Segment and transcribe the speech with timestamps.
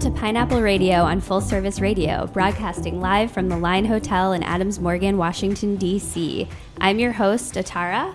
[0.00, 4.42] Welcome to Pineapple Radio on Full Service Radio, broadcasting live from the Line Hotel in
[4.42, 6.48] Adams Morgan, Washington, D.C.
[6.78, 8.14] I'm your host, Atara.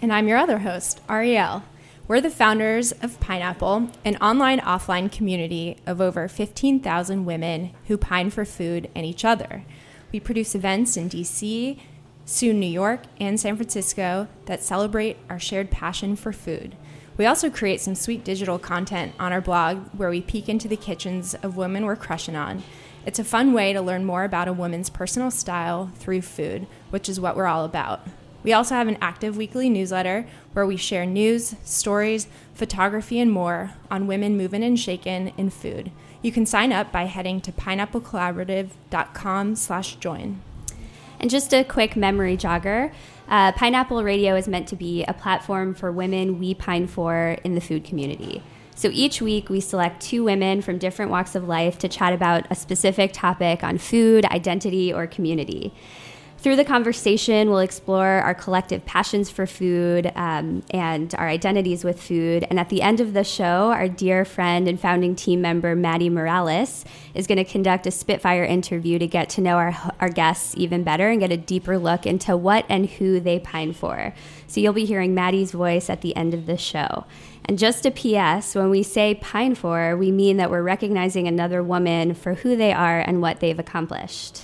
[0.00, 1.64] And I'm your other host, Ariel.
[2.08, 8.30] We're the founders of Pineapple, an online offline community of over 15,000 women who pine
[8.30, 9.66] for food and each other.
[10.12, 11.78] We produce events in DC,
[12.24, 16.74] soon New York, and San Francisco that celebrate our shared passion for food.
[17.16, 20.76] We also create some sweet digital content on our blog where we peek into the
[20.76, 22.62] kitchens of women we're crushing on.
[23.04, 27.08] It's a fun way to learn more about a woman's personal style through food, which
[27.08, 28.06] is what we're all about.
[28.42, 33.72] We also have an active weekly newsletter where we share news, stories, photography, and more
[33.90, 35.90] on women moving and shaken in food.
[36.22, 40.40] You can sign up by heading to pineapplecollaborative.com slash join.
[41.20, 42.92] And just a quick memory jogger
[43.32, 47.54] uh, Pineapple Radio is meant to be a platform for women we pine for in
[47.54, 48.42] the food community.
[48.74, 52.46] So each week, we select two women from different walks of life to chat about
[52.50, 55.72] a specific topic on food, identity, or community.
[56.42, 62.02] Through the conversation, we'll explore our collective passions for food um, and our identities with
[62.02, 62.44] food.
[62.50, 66.08] And at the end of the show, our dear friend and founding team member, Maddie
[66.08, 66.84] Morales,
[67.14, 70.82] is going to conduct a Spitfire interview to get to know our, our guests even
[70.82, 74.12] better and get a deeper look into what and who they pine for.
[74.48, 77.04] So you'll be hearing Maddie's voice at the end of the show.
[77.44, 81.62] And just a PS, when we say pine for, we mean that we're recognizing another
[81.62, 84.42] woman for who they are and what they've accomplished.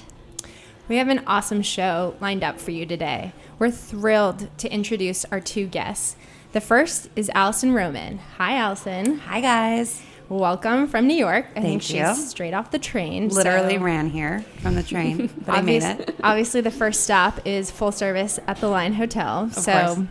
[0.89, 3.35] We have an awesome show lined up for you today.
[3.59, 6.17] We're thrilled to introduce our two guests.
[6.53, 8.17] The first is Alison Roman.
[8.39, 9.19] Hi, Alison.
[9.19, 10.01] Hi, guys.
[10.31, 11.45] Welcome from New York.
[11.51, 12.07] I think Thank you.
[12.07, 13.29] she's straight off the train.
[13.29, 16.17] Literally so ran here from the train, but I made it.
[16.25, 19.51] obviously, the first stop is full service at the Line Hotel.
[19.51, 20.07] so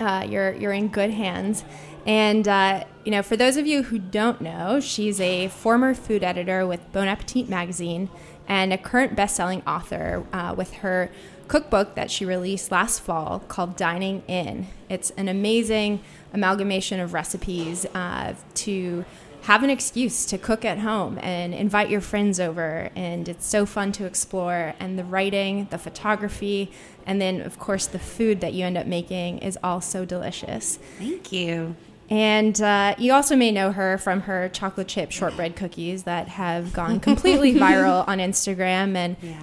[0.00, 1.64] uh, you're you're in good hands.
[2.06, 6.24] And uh, you know, for those of you who don't know, she's a former food
[6.24, 8.10] editor with Bon Appetit magazine
[8.52, 11.10] and a current best-selling author uh, with her
[11.48, 14.66] cookbook that she released last fall called Dining In.
[14.90, 16.02] It's an amazing
[16.34, 19.06] amalgamation of recipes uh, to
[19.44, 23.64] have an excuse to cook at home and invite your friends over and it's so
[23.64, 26.70] fun to explore and the writing the photography
[27.06, 30.78] and then of course the food that you end up making is all so delicious
[30.98, 31.74] Thank you.
[32.12, 36.70] And uh, you also may know her from her chocolate chip shortbread cookies that have
[36.74, 39.40] gone completely viral on instagram and Yeah,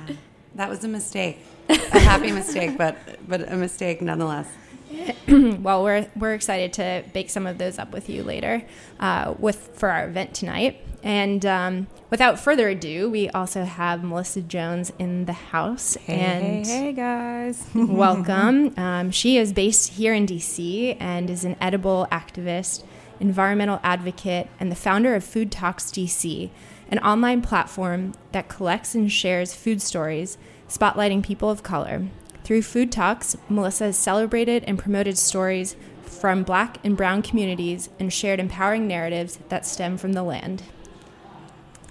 [0.53, 2.95] that was a mistake, a happy mistake, but
[3.27, 4.47] but a mistake nonetheless.
[5.27, 8.63] well, we're we're excited to bake some of those up with you later,
[8.99, 10.83] uh, with for our event tonight.
[11.01, 15.97] And um, without further ado, we also have Melissa Jones in the house.
[16.07, 17.63] and hey, guys.
[17.75, 18.73] welcome.
[18.77, 22.83] Um, she is based here in DC and is an edible activist,
[23.19, 26.49] environmental advocate, and the founder of Food Talks DC,
[26.89, 32.07] an online platform that collects and shares food stories, spotlighting people of color.
[32.43, 38.11] Through Food Talks, Melissa has celebrated and promoted stories from black and brown communities and
[38.11, 40.63] shared empowering narratives that stem from the land.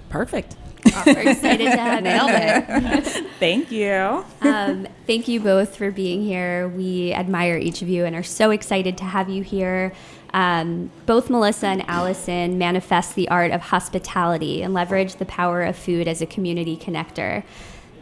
[0.09, 0.57] Perfect.
[0.87, 2.11] Oh, we're excited to have you.
[2.11, 3.27] Nailed it.
[3.39, 4.25] Thank you.
[4.41, 6.69] um, thank you both for being here.
[6.69, 9.93] We admire each of you and are so excited to have you here.
[10.35, 15.77] Um, both Melissa and Alison manifest the art of hospitality and leverage the power of
[15.77, 17.45] food as a community connector.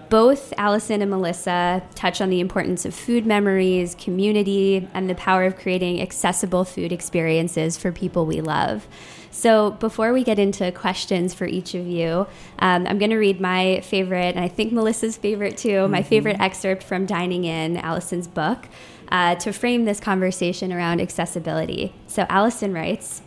[0.09, 5.45] Both Alison and Melissa touch on the importance of food memories, community, and the power
[5.45, 8.87] of creating accessible food experiences for people we love.
[9.33, 12.27] So, before we get into questions for each of you,
[12.61, 16.41] um, I'm going to read my favorite, and I think Melissa's favorite too, my favorite
[16.41, 18.69] excerpt from Dining In, Alison's book,
[19.09, 21.93] uh, to frame this conversation around accessibility.
[22.07, 23.23] So, Alison writes,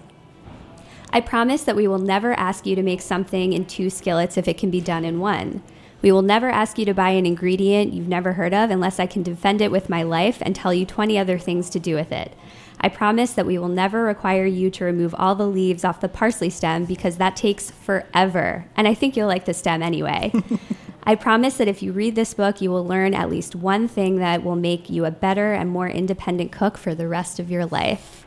[1.11, 4.47] I promise that we will never ask you to make something in two skillets if
[4.47, 5.61] it can be done in one.
[6.01, 9.05] We will never ask you to buy an ingredient you've never heard of unless I
[9.05, 12.11] can defend it with my life and tell you 20 other things to do with
[12.11, 12.33] it.
[12.81, 16.07] I promise that we will never require you to remove all the leaves off the
[16.07, 18.65] parsley stem because that takes forever.
[18.77, 20.31] And I think you'll like the stem anyway.
[21.03, 24.17] I promise that if you read this book, you will learn at least one thing
[24.17, 27.65] that will make you a better and more independent cook for the rest of your
[27.65, 28.18] life.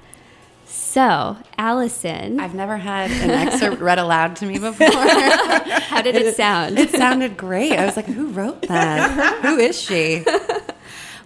[0.93, 4.91] So, Alison, I've never had an excerpt read aloud to me before.
[4.91, 6.79] how did it sound?
[6.79, 7.73] it sounded great.
[7.73, 9.41] I was like, who wrote that?
[9.41, 10.23] who is she?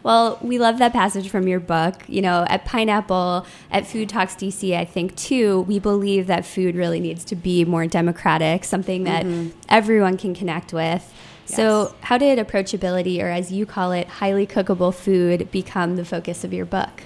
[0.05, 2.05] Well, we love that passage from your book.
[2.07, 6.77] You know, at Pineapple, at Food Talks DC, I think too, we believe that food
[6.77, 9.59] really needs to be more democratic, something that mm-hmm.
[9.69, 11.13] everyone can connect with.
[11.47, 11.95] So, Yes.
[12.03, 16.53] how did approachability, or as you call it, highly cookable food, become the focus of
[16.53, 17.03] your book?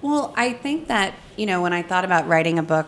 [0.00, 2.86] Well, I think that, you know, when I thought about writing a book,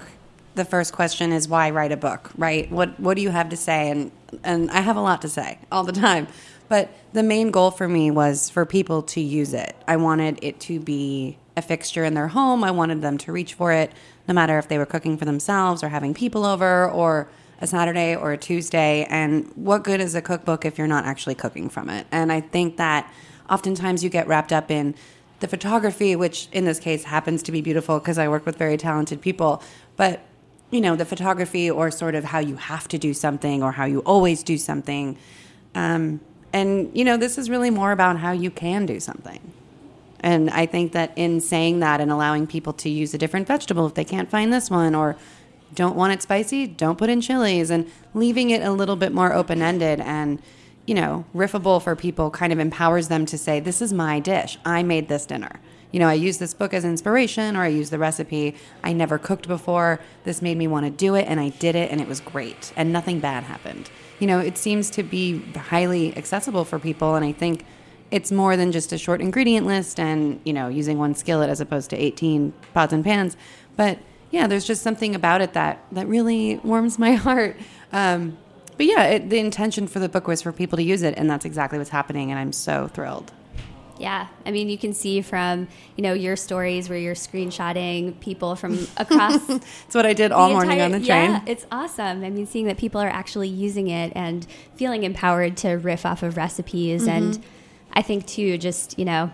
[0.55, 2.71] the first question is why write a book, right?
[2.71, 3.91] What what do you have to say?
[3.91, 4.11] And
[4.43, 6.27] and I have a lot to say all the time.
[6.69, 9.75] But the main goal for me was for people to use it.
[9.87, 12.63] I wanted it to be a fixture in their home.
[12.63, 13.93] I wanted them to reach for it
[14.27, 17.29] no matter if they were cooking for themselves or having people over or
[17.61, 19.07] a Saturday or a Tuesday.
[19.09, 22.07] And what good is a cookbook if you're not actually cooking from it?
[22.13, 23.11] And I think that
[23.49, 24.95] oftentimes you get wrapped up in
[25.41, 28.77] the photography, which in this case happens to be beautiful because I work with very
[28.77, 29.63] talented people,
[29.97, 30.21] but
[30.71, 33.87] you know, the photography or sort of how you have to do something or how
[33.87, 35.17] you always do something.
[35.75, 36.21] Um,
[36.53, 39.41] and, you know, this is really more about how you can do something.
[40.21, 43.87] And I think that in saying that and allowing people to use a different vegetable
[43.87, 45.17] if they can't find this one or
[45.75, 49.33] don't want it spicy, don't put in chilies and leaving it a little bit more
[49.33, 50.43] open ended and,
[50.89, 54.59] you know, riffable for people kind of empowers them to say, This is my dish.
[54.65, 55.61] I made this dinner.
[55.93, 58.55] You know, I use this book as inspiration or I use the recipe.
[58.83, 60.01] I never cooked before.
[60.25, 62.73] This made me want to do it and I did it and it was great
[62.75, 63.91] and nothing bad happened.
[64.19, 67.67] You know, it seems to be highly accessible for people and I think
[68.11, 71.61] it's more than just a short ingredient list and you know using one skillet as
[71.61, 73.37] opposed to 18 pots and pans
[73.77, 73.99] but
[74.31, 77.55] yeah there's just something about it that that really warms my heart
[77.93, 78.39] um,
[78.79, 81.29] but yeah it, the intention for the book was for people to use it and
[81.29, 83.31] that's exactly what's happening and i'm so thrilled
[84.01, 85.67] Yeah, I mean, you can see from
[85.97, 90.49] you know your stories where you're screenshotting people from across that's what i did all
[90.49, 92.23] the morning entire- on the train Yeah, it's awesome.
[92.25, 94.47] I mean, seeing that people are actually using it and
[94.77, 97.11] feeling empowered to riff off of recipes, Mm-hmm.
[97.11, 97.45] and
[97.93, 99.33] I think too, just you know,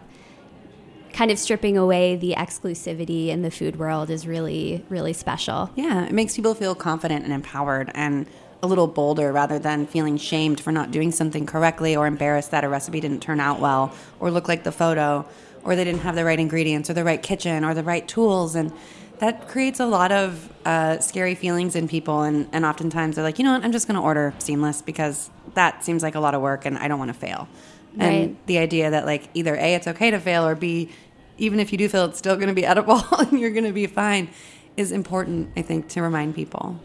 [1.13, 5.71] kind of stripping away the exclusivity in the food world is really, really special.
[5.77, 8.27] yeah it makes people feel confident and empowered and
[8.63, 12.65] a little bolder rather than feeling shamed for not doing something correctly or embarrassed that
[12.65, 15.27] a recipe didn't turn out well or look like the photo
[15.65, 18.55] or they didn't have the right ingredients or the right kitchen or the right tools.
[18.55, 18.73] And
[19.19, 22.23] that creates a lot of uh, scary feelings in people.
[22.23, 23.65] And, and oftentimes they're like you know what?
[23.65, 26.77] I'm just going to order seamless because that seems like a lot of work and
[26.79, 27.49] i don't want to fail.
[27.97, 30.91] And the idea that like either a it's okay to fail or b
[31.39, 33.73] even if you do fail it's still going to be edible and you're going to
[33.73, 34.29] be fine
[34.77, 36.79] is important i think to remind people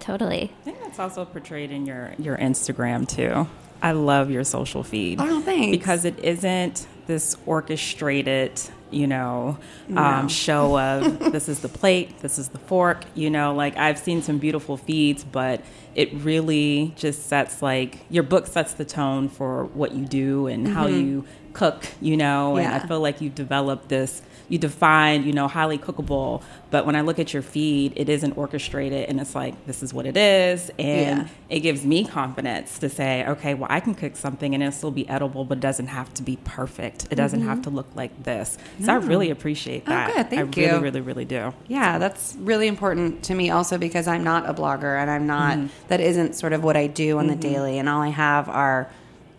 [0.00, 0.52] Totally.
[0.60, 3.46] I think that's also portrayed in your your Instagram too.
[3.82, 5.18] I love your social feed.
[5.20, 5.70] Oh, thanks.
[5.76, 8.60] Because it isn't this orchestrated,
[8.90, 9.56] you know,
[9.96, 13.04] um, show of this is the plate, this is the fork.
[13.14, 15.62] You know, like I've seen some beautiful feeds, but
[15.94, 20.68] it really just sets like your book sets the tone for what you do and
[20.68, 21.24] how you
[21.54, 21.84] cook.
[22.00, 22.88] You know, and I Mm-hmm.
[22.88, 24.22] Feel like you've developed this.
[24.50, 28.36] You define, you know, highly cookable, but when I look at your feed, it isn't
[28.36, 31.26] orchestrated, and it's like this is what it is, and Yeah.
[31.48, 34.90] it gives me confidence to say, okay, well, I can cook something and it'll still
[34.90, 37.06] be edible, but it doesn't have to be perfect.
[37.10, 38.58] It doesn't have to look like this.
[38.84, 39.92] So I really appreciate Mm-hmm.
[39.92, 40.14] Oh, that.
[40.16, 40.30] good.
[40.30, 40.82] Thank I really, you.
[40.82, 41.54] really, really do.
[41.68, 45.58] Yeah, that's really important to me also because I'm not a blogger and I'm not,
[45.88, 47.78] that isn't sort of what I do on the daily.
[47.78, 48.90] And all I have are,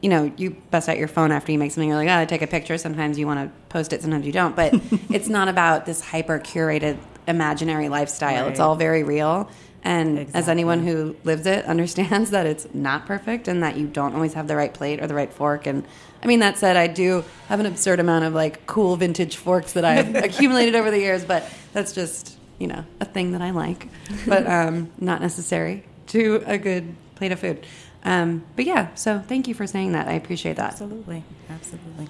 [0.02, 2.26] you know, you bust out your phone after you make something, you're like, oh, I
[2.26, 2.78] take a picture.
[2.78, 4.56] Sometimes you want to post it, sometimes you don't.
[4.56, 4.74] But
[5.10, 8.48] it's not about this hyper curated imaginary lifestyle.
[8.48, 9.50] It's all very real.
[9.84, 14.14] And as anyone who lives it understands that it's not perfect and that you don't
[14.14, 15.66] always have the right plate or the right fork.
[15.66, 15.86] And
[16.22, 19.74] I mean, that said, I do have an absurd amount of like cool vintage forks
[19.74, 23.50] that I've accumulated over the years, but that's just, you know, a thing that I
[23.52, 23.88] like,
[24.28, 27.66] but um, not necessary to a good plate of food.
[28.04, 30.08] Um, but yeah, so thank you for saying that.
[30.08, 30.72] I appreciate that.
[30.72, 31.24] Absolutely.
[31.50, 32.08] Absolutely.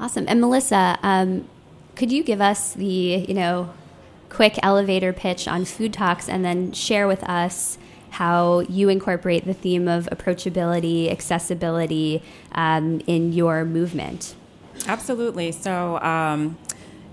[0.00, 0.24] Awesome.
[0.28, 1.46] And Melissa, um,
[1.94, 3.72] could you give us the, you know,
[4.28, 7.78] quick elevator pitch on Food Talks and then share with us
[8.10, 12.22] how you incorporate the theme of approachability, accessibility
[12.52, 14.34] um, in your movement?
[14.86, 15.52] Absolutely.
[15.52, 16.58] So, um,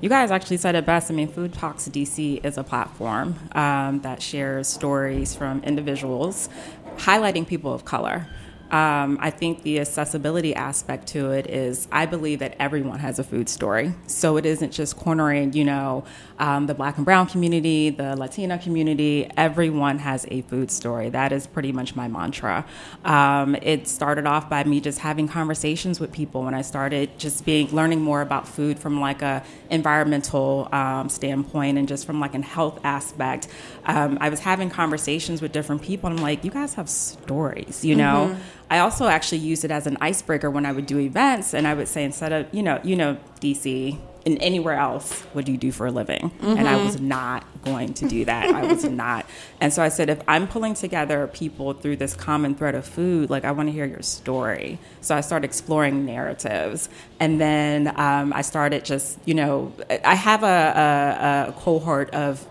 [0.02, 1.12] you guys actually said it best.
[1.12, 6.50] I mean, Food Talks DC is a platform um, that shares stories from individuals
[6.98, 8.28] highlighting people of color.
[8.72, 13.24] Um, I think the accessibility aspect to it is I believe that everyone has a
[13.24, 13.94] food story.
[14.08, 16.06] So it isn't just cornering, you know,
[16.42, 19.30] um, the black and brown community, the Latina community.
[19.38, 21.08] Everyone has a food story.
[21.10, 22.66] That is pretty much my mantra.
[23.06, 27.46] Um, it started off by me just having conversations with people when I started just
[27.46, 32.34] being learning more about food from like a environmental um, standpoint and just from like
[32.34, 33.48] a health aspect.
[33.86, 36.10] Um, I was having conversations with different people.
[36.10, 38.32] And I'm like, you guys have stories, you know.
[38.32, 38.42] Mm-hmm.
[38.72, 41.74] I also actually used it as an icebreaker when I would do events, and I
[41.76, 45.58] would say instead of you know you know DC and anywhere else, what do you
[45.58, 46.30] do for a living?
[46.30, 46.58] Mm-hmm.
[46.58, 47.08] And I was mm-hmm.
[47.08, 48.54] not going to do that.
[48.54, 49.26] I was not.
[49.60, 53.30] And so I said, if I'm pulling together people through this common thread of food,
[53.30, 54.80] like I want to hear your story.
[55.02, 56.90] So I started exploring narratives.
[57.20, 59.74] And then um, I started just, you know,
[60.06, 62.46] I have a, a, a cohort of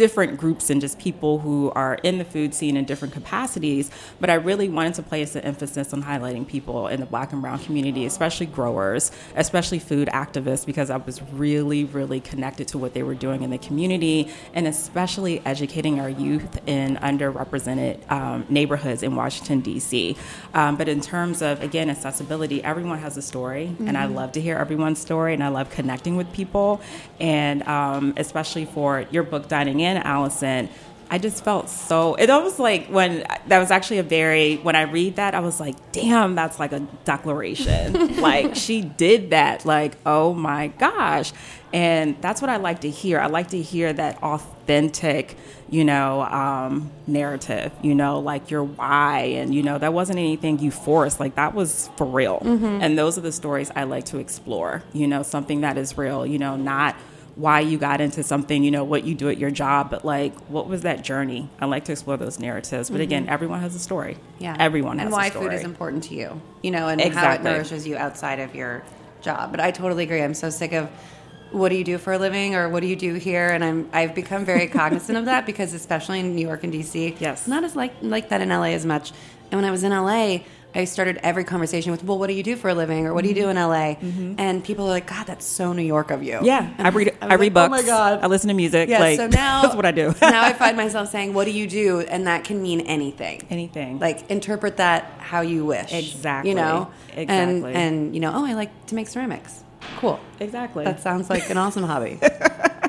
[0.00, 3.90] different groups and just people who are in the food scene in different capacities.
[4.18, 7.42] But I really wanted to place an emphasis on highlighting people in the black and
[7.42, 12.94] brown community, especially growers, especially food activists, because I was really, really connected to what
[12.94, 19.02] they were doing in the community and especially educating our youth in underrepresented um, neighborhoods
[19.02, 20.16] in Washington, D.C.
[20.54, 23.86] Um, but in terms of, again, accessibility, everyone has a story, mm-hmm.
[23.86, 24.14] and I mm-hmm.
[24.14, 26.80] love to hear everyone's story, and I love connecting with people.
[27.18, 30.68] And um, especially for your book, Dining In and Alison,
[31.12, 32.14] I just felt so.
[32.14, 35.58] It almost like when that was actually a very when I read that I was
[35.58, 38.16] like, damn, that's like a declaration.
[38.20, 39.66] like she did that.
[39.66, 41.32] Like oh my gosh,
[41.72, 43.18] and that's what I like to hear.
[43.18, 45.36] I like to hear that authentic,
[45.68, 47.72] you know, um, narrative.
[47.82, 51.18] You know, like your why, and you know that wasn't anything you forced.
[51.18, 52.38] Like that was for real.
[52.38, 52.82] Mm-hmm.
[52.82, 54.84] And those are the stories I like to explore.
[54.92, 56.24] You know, something that is real.
[56.24, 56.94] You know, not
[57.36, 60.34] why you got into something, you know, what you do at your job, but like,
[60.46, 61.48] what was that journey?
[61.60, 62.90] I like to explore those narratives.
[62.90, 63.02] But mm-hmm.
[63.02, 64.16] again, everyone has a story.
[64.38, 64.56] Yeah.
[64.58, 65.26] Everyone has a story.
[65.26, 67.22] and why food is important to you, you know, and exactly.
[67.22, 68.82] how it nourishes you outside of your
[69.22, 69.50] job.
[69.50, 70.22] But I totally agree.
[70.22, 70.90] I'm so sick of
[71.52, 73.90] what do you do for a living or what do you do here and I'm
[73.92, 77.64] I've become very cognizant of that because especially in New York and DC yes not
[77.64, 79.10] as like like that in LA as much
[79.50, 80.40] and when I was in LA
[80.74, 83.22] I started every conversation with, "Well, what do you do for a living?" or "What
[83.22, 84.34] do you do in LA?" Mm-hmm.
[84.38, 87.16] And people are like, "God, that's so New York of you." Yeah, I read.
[87.20, 87.82] I, I read like, books.
[87.82, 88.88] Oh my god, I listen to music.
[88.88, 90.14] Yeah, like, so now that's what I do.
[90.22, 93.46] now I find myself saying, "What do you do?" and that can mean anything.
[93.50, 93.98] Anything.
[93.98, 95.92] Like interpret that how you wish.
[95.92, 96.50] Exactly.
[96.50, 96.90] You know.
[97.16, 97.28] Exactly.
[97.28, 99.64] And and you know, oh, I like to make ceramics.
[99.98, 100.20] Cool.
[100.38, 100.84] Exactly.
[100.84, 102.20] That sounds like an awesome hobby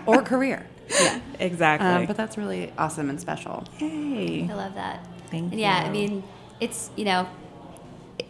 [0.06, 0.68] or career.
[0.90, 1.20] Yeah.
[1.40, 1.88] Exactly.
[1.88, 3.64] Um, but that's really awesome and special.
[3.78, 4.48] Hey.
[4.50, 5.08] I love that.
[5.30, 5.60] Thank and you.
[5.60, 6.24] Yeah, I mean,
[6.60, 7.28] it's you know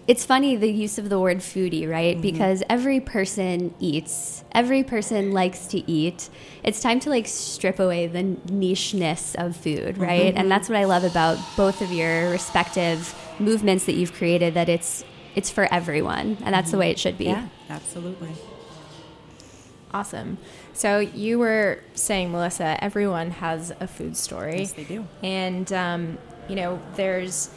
[0.08, 2.16] it's funny the use of the word foodie, right?
[2.16, 2.22] Mm-hmm.
[2.22, 4.44] Because every person eats.
[4.52, 6.30] Every person likes to eat.
[6.64, 10.02] It's time to like strip away the nicheness of food, mm-hmm.
[10.02, 10.22] right?
[10.30, 10.38] Mm-hmm.
[10.38, 14.70] And that's what I love about both of your respective movements that you've created that
[14.70, 16.72] it's it's for everyone and that's mm-hmm.
[16.72, 17.26] the way it should be.
[17.26, 18.32] Yeah, absolutely.
[19.94, 20.38] Awesome.
[20.74, 24.60] So you were saying, Melissa, everyone has a food story.
[24.60, 25.06] Yes, they do.
[25.22, 26.18] And um,
[26.48, 27.50] you know, there's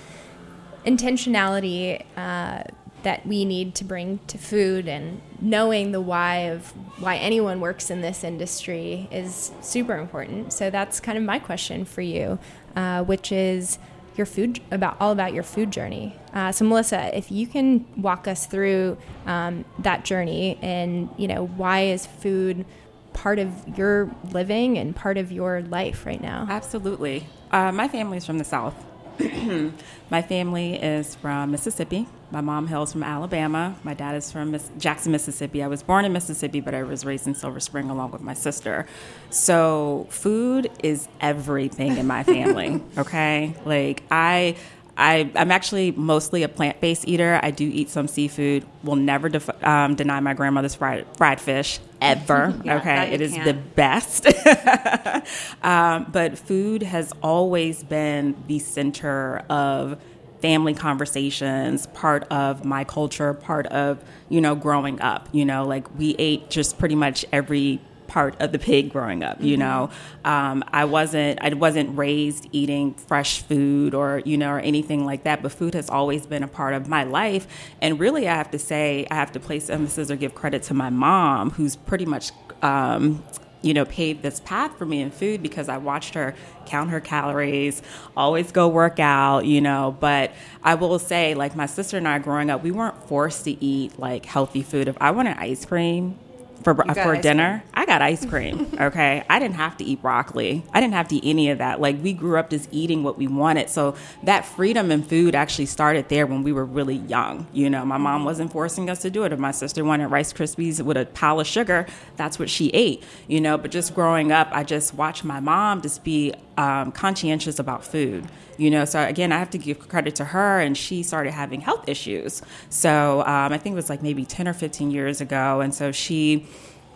[0.84, 2.64] intentionality uh,
[3.02, 7.90] that we need to bring to food and knowing the why of why anyone works
[7.90, 10.52] in this industry is super important.
[10.52, 12.38] So that's kind of my question for you,
[12.74, 13.78] uh, which is
[14.16, 16.16] your food about all about your food journey.
[16.32, 21.46] Uh, so Melissa, if you can walk us through um, that journey and you know
[21.46, 22.64] why is food
[23.12, 26.46] part of your living and part of your life right now?
[26.48, 27.26] Absolutely.
[27.50, 28.74] Uh, my family's from the South.
[30.10, 32.06] my family is from Mississippi.
[32.30, 33.76] My mom hails from Alabama.
[33.84, 35.62] My dad is from Miss- Jackson, Mississippi.
[35.62, 38.34] I was born in Mississippi, but I was raised in Silver Spring along with my
[38.34, 38.86] sister.
[39.30, 43.54] So, food is everything in my family, okay?
[43.64, 44.56] Like, I
[44.96, 47.40] I, am actually mostly a plant based eater.
[47.42, 48.64] I do eat some seafood.
[48.82, 52.54] Will never def- um, deny my grandmother's fried, fried fish ever.
[52.64, 53.44] yeah, okay, it is can.
[53.44, 54.26] the best.
[55.62, 60.00] um, but food has always been the center of
[60.40, 65.28] family conversations, part of my culture, part of you know growing up.
[65.32, 67.80] You know, like we ate just pretty much every
[68.14, 69.40] part of the pig growing up.
[69.40, 69.60] You mm-hmm.
[69.60, 69.90] know,
[70.24, 75.24] um, I wasn't I wasn't raised eating fresh food or you know or anything like
[75.24, 75.42] that.
[75.42, 77.48] But food has always been a part of my life.
[77.82, 80.74] And really, I have to say, I have to place emphasis or give credit to
[80.74, 82.30] my mom, who's pretty much.
[82.62, 83.22] Um,
[83.60, 86.34] you know, paved this path for me in food because I watched her
[86.66, 87.80] count her calories,
[88.14, 89.96] always go work out, you know.
[89.98, 93.64] But I will say, like my sister and I growing up, we weren't forced to
[93.64, 94.86] eat like healthy food.
[94.86, 96.18] If I wanted ice cream,
[96.64, 97.62] for for dinner.
[97.74, 98.72] I got ice cream.
[98.84, 100.64] Okay, I didn't have to eat broccoli.
[100.72, 101.80] I didn't have to eat any of that.
[101.80, 103.70] Like we grew up just eating what we wanted.
[103.70, 103.94] So
[104.24, 107.46] that freedom in food actually started there when we were really young.
[107.52, 109.32] You know, my mom wasn't forcing us to do it.
[109.32, 113.02] If my sister wanted Rice Krispies with a pile of sugar, that's what she ate.
[113.28, 117.58] You know, but just growing up, I just watched my mom just be um, conscientious
[117.58, 118.26] about food.
[118.56, 121.60] You know, so again, I have to give credit to her, and she started having
[121.60, 122.42] health issues.
[122.70, 125.60] So um, I think it was like maybe 10 or 15 years ago.
[125.60, 126.46] And so she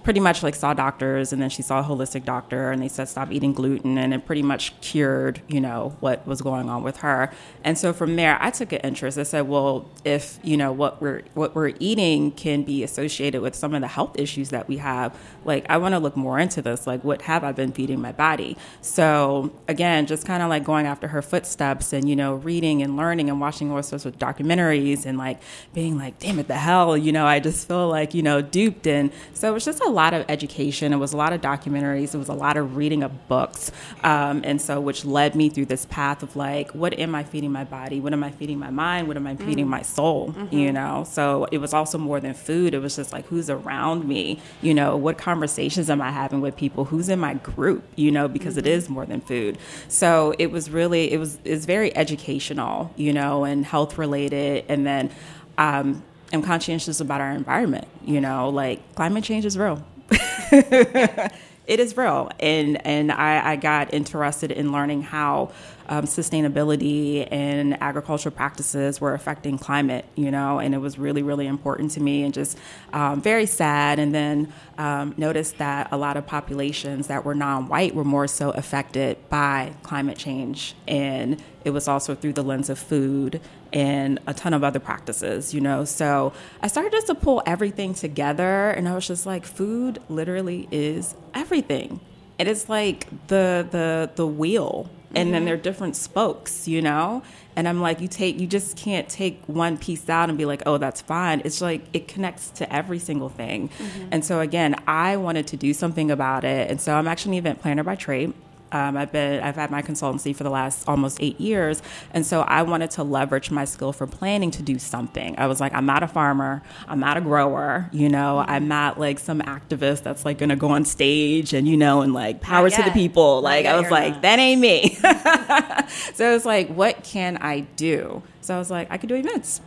[0.09, 3.07] pretty much like saw doctors and then she saw a holistic doctor and they said
[3.07, 6.97] stop eating gluten and it pretty much cured you know what was going on with
[6.97, 7.31] her.
[7.62, 9.19] And so from there i took an interest.
[9.19, 13.55] I said well if you know what we're what we're eating can be associated with
[13.55, 16.62] some of the health issues that we have like i want to look more into
[16.62, 18.57] this like what have i been feeding my body?
[18.81, 22.97] So again just kind of like going after her footsteps and you know reading and
[22.97, 25.38] learning and watching all sorts of documentaries and like
[25.75, 26.97] being like damn it the hell?
[26.97, 28.87] You know i just feel like you know duped.
[28.87, 30.93] And so it was just a lot of education.
[30.93, 32.14] It was a lot of documentaries.
[32.14, 33.73] It was a lot of reading of books.
[34.05, 37.50] Um, and so which led me through this path of like what am i feeding
[37.50, 37.99] my body?
[37.99, 39.09] What am i feeding my mind?
[39.09, 40.35] What am i feeding my soul?
[40.50, 41.05] You know?
[41.05, 42.75] So it was also more than food.
[42.75, 44.40] It was just like who's around me?
[44.62, 44.97] You know?
[44.97, 46.85] What conversations am i having with people?
[46.85, 47.83] Who's in my group?
[47.97, 48.28] You know?
[48.28, 49.59] Because it is more than food.
[49.88, 54.64] So it was really it was it's very educational you know and health related.
[54.69, 55.11] And then
[55.59, 59.85] um, am conscientious about our environment you know like climate change is real.
[61.68, 62.30] It is real.
[62.40, 65.52] And and I, I got interested in learning how
[65.90, 71.47] um, sustainability and agricultural practices were affecting climate you know and it was really really
[71.47, 72.58] important to me and just
[72.94, 73.99] um, very sad.
[73.99, 78.50] And then um, noticed that a lot of populations that were non-white were more so
[78.52, 80.75] affected by climate change.
[80.87, 83.42] And it was also through the lens of food
[83.73, 85.85] and a ton of other practices, you know.
[85.85, 86.33] So
[86.63, 91.15] I started just to pull everything together, and I was just like, food literally is
[91.35, 92.01] everything.
[92.39, 95.45] It is like the the the wheel, and then mm-hmm.
[95.47, 97.23] there are different spokes, you know.
[97.57, 100.63] And I'm like, you take, you just can't take one piece out and be like,
[100.65, 101.43] oh, that's fine.
[101.45, 103.71] It's like it connects to every single thing.
[103.71, 104.09] Mm-hmm.
[104.13, 107.39] And so again, I wanted to do something about it, and so I'm actually an
[107.39, 108.33] event planner by trade.
[108.73, 111.83] Um, I've been I've had my consultancy for the last almost eight years,
[112.13, 115.39] and so I wanted to leverage my skill for planning to do something.
[115.39, 118.99] I was like, I'm not a farmer, I'm not a grower, you know, I'm not
[118.99, 122.41] like some activist that's like going to go on stage and you know and like
[122.41, 123.41] power to the people.
[123.41, 124.23] Like I was like, not.
[124.23, 124.95] that ain't me.
[126.15, 128.23] so it's like, what can I do?
[128.41, 129.61] So I was like, I could do events.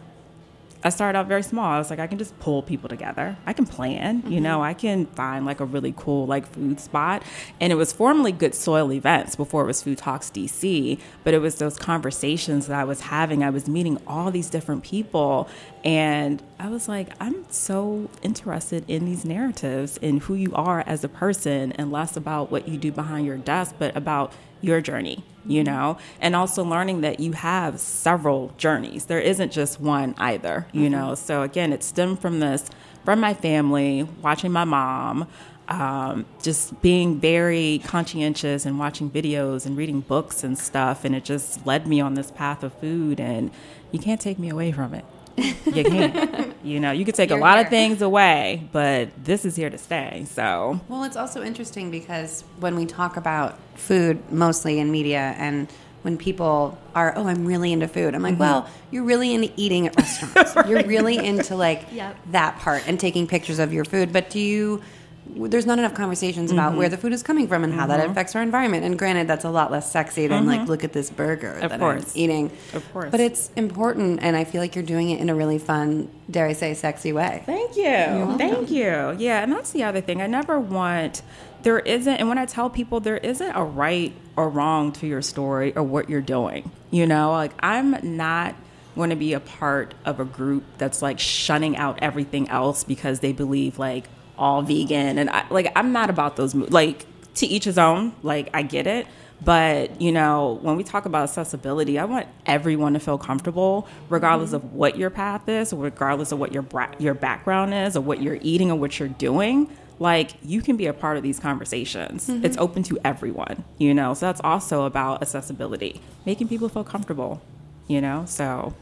[0.84, 1.66] I started out very small.
[1.66, 3.38] I was like, I can just pull people together.
[3.46, 4.44] I can plan, you mm-hmm.
[4.44, 7.24] know, I can find like a really cool like food spot.
[7.60, 11.40] And it was formerly Good Soil Events before it was Food Talks DC, but it
[11.40, 13.44] was those conversations that I was having.
[13.44, 15.48] I was meeting all these different people
[15.84, 21.04] and I was like, I'm so interested in these narratives and who you are as
[21.04, 25.24] a person and less about what you do behind your desk, but about your journey,
[25.46, 29.06] you know, and also learning that you have several journeys.
[29.06, 31.16] There isn't just one either, you know.
[31.16, 32.70] So again, it stemmed from this,
[33.06, 35.28] from my family, watching my mom,
[35.68, 41.06] um, just being very conscientious and watching videos and reading books and stuff.
[41.06, 43.52] And it just led me on this path of food, and
[43.92, 45.06] you can't take me away from it.
[45.38, 46.56] You can't.
[46.64, 49.70] you know, you could take You're a lot of things away, but this is here
[49.70, 50.26] to stay.
[50.30, 55.68] So, Well, it's also interesting because when we talk about food, mostly in media, and
[56.02, 58.42] when people are, oh, I'm really into food, I'm like, mm-hmm.
[58.42, 60.56] well, you're really into eating at restaurants.
[60.68, 62.18] You're really into like Yep.
[62.32, 64.12] that part and taking pictures of your food.
[64.12, 64.82] But do you?
[65.26, 66.80] There's not enough conversations about mm-hmm.
[66.80, 68.12] where the food is coming from and how that mm-hmm.
[68.12, 68.84] affects our environment.
[68.84, 70.70] And granted, that's a lot less sexy than like, mm-hmm.
[70.70, 72.14] look at this burger Of that course.
[72.14, 72.52] I'm eating.
[72.74, 73.12] Of course.
[73.12, 76.48] But it's important, and I feel like you're doing it in a really fun, dare
[76.48, 77.44] I say, sexy way.
[77.46, 78.38] Thank you.
[78.38, 79.16] Thank you.
[79.18, 80.22] Yeah, and that's the other thing.
[80.22, 81.22] I never want
[81.64, 85.22] there isn't and when I tell people there isn't a right or wrong to your
[85.22, 86.72] story or what you're doing.
[86.90, 88.56] You know, like I'm not
[88.96, 93.20] going to be a part of a group that's like shunning out everything else because
[93.20, 94.06] they believe like
[94.42, 98.14] all vegan and I, like I'm not about those mo- like to each his own.
[98.24, 99.08] Like I get it.
[99.44, 104.54] But you know, when we talk about accessibility, I want everyone to feel comfortable, regardless
[104.54, 108.22] of what your path is, regardless of what your bra- your background is, or what
[108.22, 109.68] you're eating, or what you're doing.
[110.00, 112.28] Like you can be a part of these conversations.
[112.28, 112.46] Mm-hmm.
[112.46, 114.14] It's open to everyone, you know.
[114.16, 117.42] So that's also about accessibility, making people feel comfortable,
[117.88, 118.26] you know.
[118.28, 118.74] So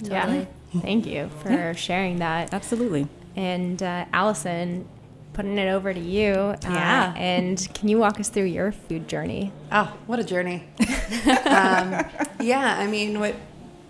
[0.00, 0.44] Yeah.
[0.80, 2.52] Thank you for sharing that.
[2.52, 3.06] absolutely.
[3.36, 4.86] And uh, Alison,
[5.32, 6.32] putting it over to you.
[6.32, 7.12] uh, Yeah.
[7.16, 9.52] and can you walk us through your food journey?
[9.72, 10.64] Oh, what a journey!
[11.46, 12.04] um,
[12.40, 13.34] yeah, I mean, what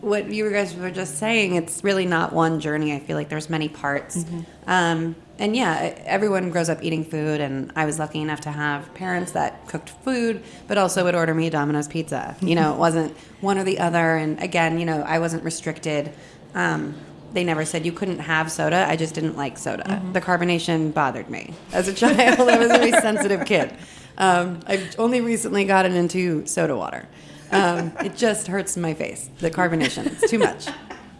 [0.01, 2.93] what you guys were just saying, it's really not one journey.
[2.93, 4.27] I feel like there's many parts.
[4.67, 8.93] Um, and yeah, everyone grows up eating food, and I was lucky enough to have
[8.93, 12.37] parents that cooked food, but also would order me Domino's pizza.
[12.43, 14.17] You know, it wasn't one or the other.
[14.17, 16.13] And again, you know, I wasn't restricted.
[16.55, 16.95] Um,
[17.35, 18.87] they never said you couldn't have soda.
[18.89, 19.83] I just didn't like soda.
[19.85, 20.13] Mm-hmm.
[20.13, 22.41] The carbonation bothered me as a child.
[22.41, 23.77] I was a very sensitive kid.
[24.17, 27.09] Um, I've only recently gotten into soda water.
[27.51, 29.29] Um, it just hurts my face.
[29.39, 30.07] The carbonation.
[30.07, 30.69] It's too much.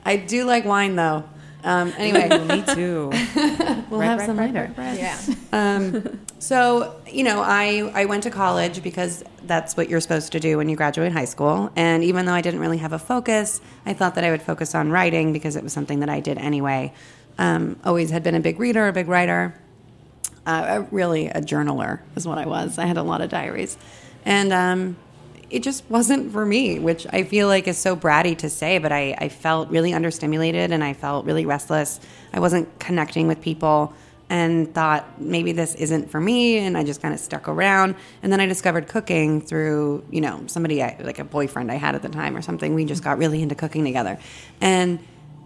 [0.05, 1.25] I do like wine though.
[1.65, 3.11] Um, anyway, me too.
[3.91, 4.73] we'll have some later.
[4.77, 5.19] Yeah.
[5.55, 10.41] Um, so, you know, I, I went to college because that's what you're supposed to
[10.41, 11.71] do when you graduate high school.
[11.77, 14.75] And even though I didn't really have a focus, I thought that I would focus
[14.75, 16.93] on writing because it was something that I did anyway.
[17.39, 19.55] Um, always had been a big reader, a big writer.
[20.45, 22.79] Uh, really a journaler is what I was.
[22.79, 23.79] I had a lot of diaries.
[24.25, 24.97] And um,
[25.55, 28.91] it just wasn't for me, which I feel like is so bratty to say, but
[28.91, 32.01] I, I felt really understimulated and I felt really restless.
[32.33, 33.93] I wasn't connecting with people
[34.29, 37.95] and thought maybe this isn't for me and I just kind of stuck around.
[38.25, 41.95] And then I discovered cooking through you know somebody I, like a boyfriend I had
[41.95, 42.75] at the time or something.
[42.75, 44.19] We just got really into cooking together.
[44.61, 44.99] And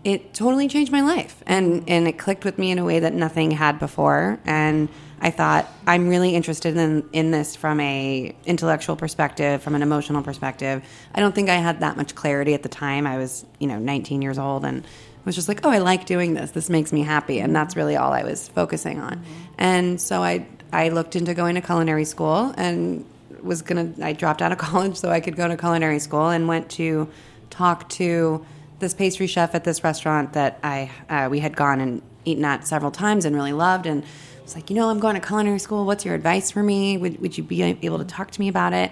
[0.04, 1.42] it totally changed my life.
[1.44, 4.40] And and it clicked with me in a way that nothing had before.
[4.46, 4.88] And
[5.20, 10.22] I thought I'm really interested in in this from a intellectual perspective, from an emotional
[10.22, 10.82] perspective.
[11.14, 13.06] I don't think I had that much clarity at the time.
[13.06, 14.86] I was, you know, 19 years old and
[15.24, 16.52] was just like, "Oh, I like doing this.
[16.52, 19.22] This makes me happy." And that's really all I was focusing on.
[19.58, 23.04] And so I I looked into going to culinary school and
[23.42, 26.28] was going to I dropped out of college so I could go to culinary school
[26.28, 27.08] and went to
[27.50, 28.44] talk to
[28.78, 32.66] this pastry chef at this restaurant that I uh, we had gone and eaten at
[32.66, 34.04] several times and really loved and
[34.48, 35.84] was like, you know, I'm going to culinary school.
[35.84, 36.96] What's your advice for me?
[36.96, 38.90] Would, would you be able to talk to me about it?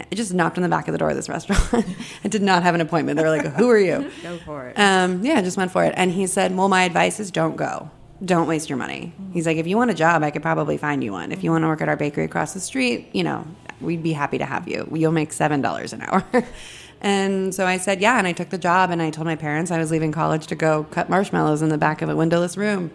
[0.00, 1.86] I just knocked on the back of the door of this restaurant.
[2.24, 3.16] I did not have an appointment.
[3.16, 4.74] They were like, "Who are you?" Go for it.
[4.78, 5.94] Um, yeah, I just went for it.
[5.96, 7.90] And he said, "Well, my advice is don't go.
[8.22, 11.02] Don't waste your money." He's like, "If you want a job, I could probably find
[11.02, 11.32] you one.
[11.32, 13.46] If you want to work at our bakery across the street, you know,
[13.80, 14.86] we'd be happy to have you.
[14.92, 16.24] You'll make seven dollars an hour."
[17.00, 18.90] and so I said, "Yeah," and I took the job.
[18.90, 21.78] And I told my parents I was leaving college to go cut marshmallows in the
[21.78, 22.90] back of a windowless room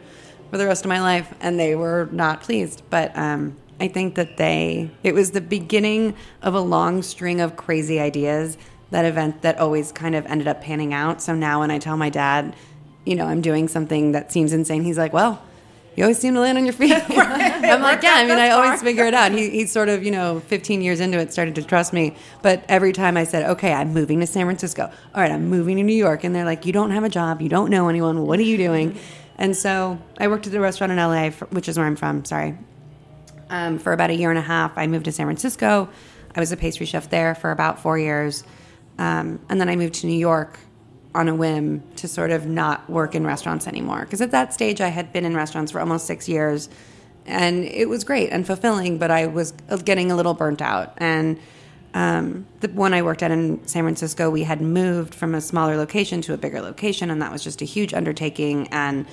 [0.51, 2.83] for the rest of my life, and they were not pleased.
[2.89, 7.55] But um, I think that they it was the beginning of a long string of
[7.55, 8.57] crazy ideas.
[8.91, 11.21] That event that always kind of ended up panning out.
[11.21, 12.55] So now when I tell my dad,
[13.05, 15.41] you know, I'm doing something that seems insane, he's like, "Well."
[15.95, 16.93] You always seem to land on your feet.
[17.09, 18.13] I'm like, yeah.
[18.15, 19.33] I mean, I always figure it out.
[19.33, 22.15] He, he sort of, you know, 15 years into it, started to trust me.
[22.41, 24.89] But every time I said, okay, I'm moving to San Francisco.
[25.13, 27.41] All right, I'm moving to New York, and they're like, you don't have a job,
[27.41, 28.25] you don't know anyone.
[28.25, 28.97] What are you doing?
[29.41, 32.23] And so I worked at a restaurant in LA, which is where I'm from.
[32.25, 32.55] Sorry,
[33.49, 34.77] um, for about a year and a half.
[34.77, 35.89] I moved to San Francisco.
[36.35, 38.43] I was a pastry chef there for about four years.
[38.99, 40.59] Um, and then I moved to New York
[41.15, 44.01] on a whim to sort of not work in restaurants anymore.
[44.01, 46.69] Because at that stage, I had been in restaurants for almost six years.
[47.25, 50.93] And it was great and fulfilling, but I was getting a little burnt out.
[50.97, 51.39] And
[51.95, 55.77] um, the one I worked at in San Francisco, we had moved from a smaller
[55.77, 58.67] location to a bigger location, and that was just a huge undertaking.
[58.67, 59.07] And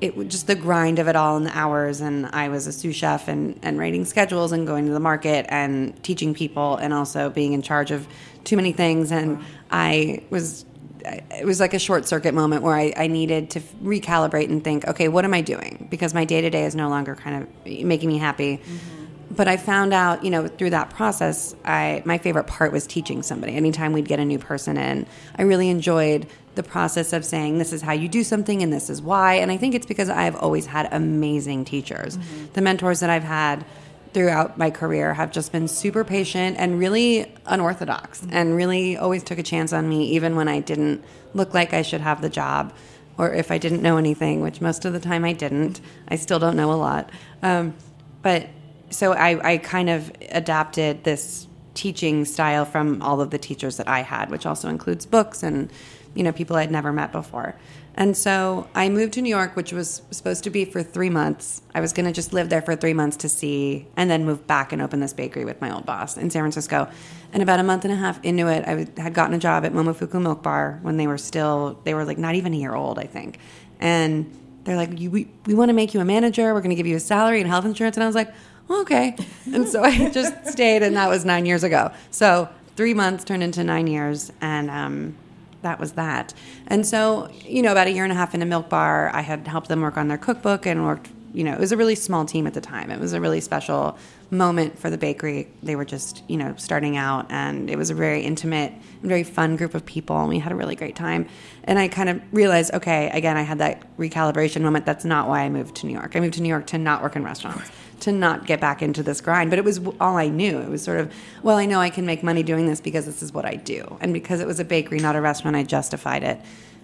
[0.00, 2.00] it was just the grind of it all and the hours.
[2.00, 5.46] And I was a sous chef and, and writing schedules and going to the market
[5.48, 8.06] and teaching people and also being in charge of
[8.44, 9.12] too many things.
[9.12, 10.64] And I was,
[11.04, 14.86] it was like a short circuit moment where I, I needed to recalibrate and think,
[14.86, 15.86] okay, what am I doing?
[15.90, 18.58] Because my day to day is no longer kind of making me happy.
[18.58, 19.00] Mm-hmm.
[19.30, 23.22] But I found out, you know, through that process, I my favorite part was teaching
[23.22, 23.54] somebody.
[23.54, 27.72] Anytime we'd get a new person in, I really enjoyed the process of saying this
[27.72, 29.34] is how you do something and this is why.
[29.34, 32.18] And I think it's because I've always had amazing teachers.
[32.52, 33.64] The mentors that I've had
[34.12, 39.38] throughout my career have just been super patient and really unorthodox and really always took
[39.38, 42.72] a chance on me even when I didn't look like I should have the job
[43.18, 45.80] or if I didn't know anything, which most of the time I didn't.
[46.08, 47.10] I still don't know a lot.
[47.42, 47.74] Um,
[48.22, 48.48] but
[48.90, 53.88] so I, I kind of adapted this teaching style from all of the teachers that
[53.88, 55.70] I had, which also includes books and
[56.14, 57.56] you know people I'd never met before.
[57.96, 61.62] And so I moved to New York, which was supposed to be for three months.
[61.74, 64.46] I was going to just live there for three months to see, and then move
[64.46, 66.88] back and open this bakery with my old boss in San Francisco.
[67.32, 69.72] And about a month and a half into it, I had gotten a job at
[69.72, 72.98] Momofuku Milk Bar when they were still, they were like not even a year old,
[72.98, 73.38] I think.
[73.78, 74.32] And
[74.64, 76.52] they're like, you, we, we want to make you a manager.
[76.52, 77.96] We're going to give you a salary and health insurance.
[77.96, 78.32] And I was like,
[78.68, 79.16] okay.
[79.52, 81.92] And so I just stayed, and that was nine years ago.
[82.10, 85.16] So three months turned into nine years, and um,
[85.64, 86.32] that was that.
[86.68, 89.22] And so, you know, about a year and a half in a milk bar, I
[89.22, 91.96] had helped them work on their cookbook and worked you know, it was a really
[91.96, 92.92] small team at the time.
[92.92, 93.98] It was a really special
[94.30, 95.48] moment for the bakery.
[95.64, 99.24] They were just, you know, starting out, and it was a very intimate and very
[99.24, 101.26] fun group of people, and we had a really great time.
[101.64, 104.86] And I kind of realized, okay, again, I had that recalibration moment.
[104.86, 106.14] That's not why I moved to New York.
[106.14, 107.68] I moved to New York to not work in restaurants.
[108.00, 110.58] To not get back into this grind, but it was all I knew.
[110.58, 113.22] It was sort of, well, I know I can make money doing this because this
[113.22, 116.22] is what I do, and because it was a bakery, not a restaurant, I justified
[116.22, 116.40] it.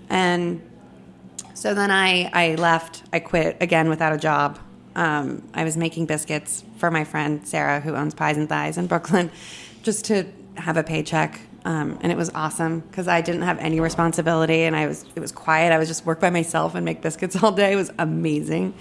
[0.09, 0.62] And
[1.55, 3.03] so then I, I left.
[3.12, 4.59] I quit again without a job.
[4.96, 8.87] Um, I was making biscuits for my friend Sarah, who owns Pies and Thighs in
[8.87, 9.31] Brooklyn,
[9.83, 11.40] just to have a paycheck.
[11.64, 15.20] Um, and it was awesome because I didn't have any responsibility, and I was it
[15.20, 15.73] was quiet.
[15.73, 17.73] I was just work by myself and make biscuits all day.
[17.73, 18.75] It was amazing,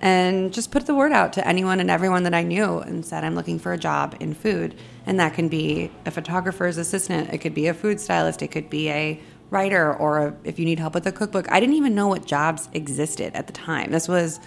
[0.00, 3.24] and just put the word out to anyone and everyone that I knew, and said
[3.24, 4.74] I'm looking for a job in food,
[5.06, 8.70] and that can be a photographer's assistant, it could be a food stylist, it could
[8.70, 11.50] be a writer or a, if you need help with a cookbook.
[11.50, 13.90] I didn't even know what jobs existed at the time.
[13.90, 14.40] This was,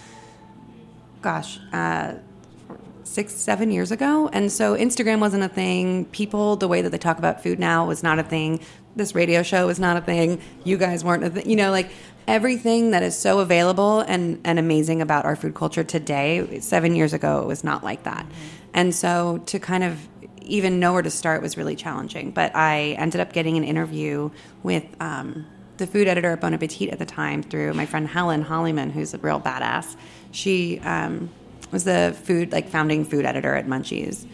[1.22, 2.14] gosh, uh,
[3.04, 4.30] six, seven years ago.
[4.32, 6.06] And so Instagram wasn't a thing.
[6.06, 8.62] People, the way that they talk about food now was not a thing.
[8.96, 10.42] This radio show was not a thing.
[10.64, 11.50] You guys weren't a thing.
[11.50, 11.92] You know, like
[12.28, 17.14] everything that is so available and, and amazing about our food culture today, seven years
[17.14, 18.26] ago, it was not like that.
[18.74, 20.08] And so to kind of
[20.42, 22.32] even know where to start was really challenging.
[22.32, 24.30] But I ended up getting an interview
[24.62, 25.46] with um,
[25.78, 29.14] the food editor at Bon Appetit at the time through my friend Helen Hollyman, who's
[29.14, 29.96] a real badass.
[30.32, 31.30] She um,
[31.72, 34.26] was the food, like founding food editor at Munchies.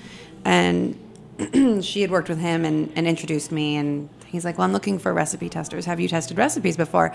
[0.45, 0.97] And
[1.84, 3.75] she had worked with him and, and introduced me.
[3.78, 5.86] And he's like, Well, I'm looking for recipe testers.
[5.86, 7.13] Have you tested recipes before?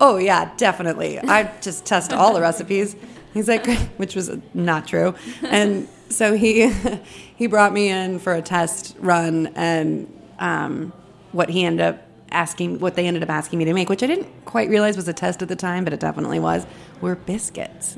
[0.00, 1.18] Oh, yeah, definitely.
[1.18, 2.96] I just test all the recipes.
[3.32, 5.14] He's like, which was not true.
[5.42, 6.72] And so he
[7.36, 10.06] he brought me in for a test run, and
[10.38, 10.92] um,
[11.32, 14.06] what he ended up asking, what they ended up asking me to make, which I
[14.06, 16.66] didn't quite realize was a test at the time, but it definitely was,
[17.00, 17.96] were biscuits.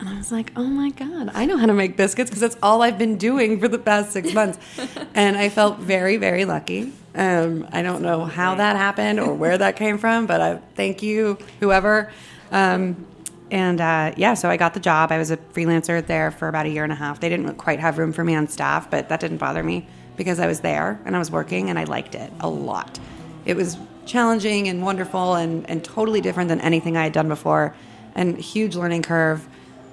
[0.00, 2.56] And I was like, oh my God, I know how to make biscuits because that's
[2.62, 4.58] all I've been doing for the past six months.
[5.14, 6.92] and I felt very, very lucky.
[7.14, 11.02] Um, I don't know how that happened or where that came from, but I thank
[11.02, 12.12] you, whoever.
[12.50, 13.06] Um,
[13.50, 15.12] and uh, yeah, so I got the job.
[15.12, 17.20] I was a freelancer there for about a year and a half.
[17.20, 20.40] They didn't quite have room for me on staff, but that didn't bother me because
[20.40, 22.98] I was there and I was working and I liked it a lot.
[23.44, 23.76] It was
[24.06, 27.74] challenging and wonderful and, and totally different than anything I had done before
[28.14, 29.46] and huge learning curve.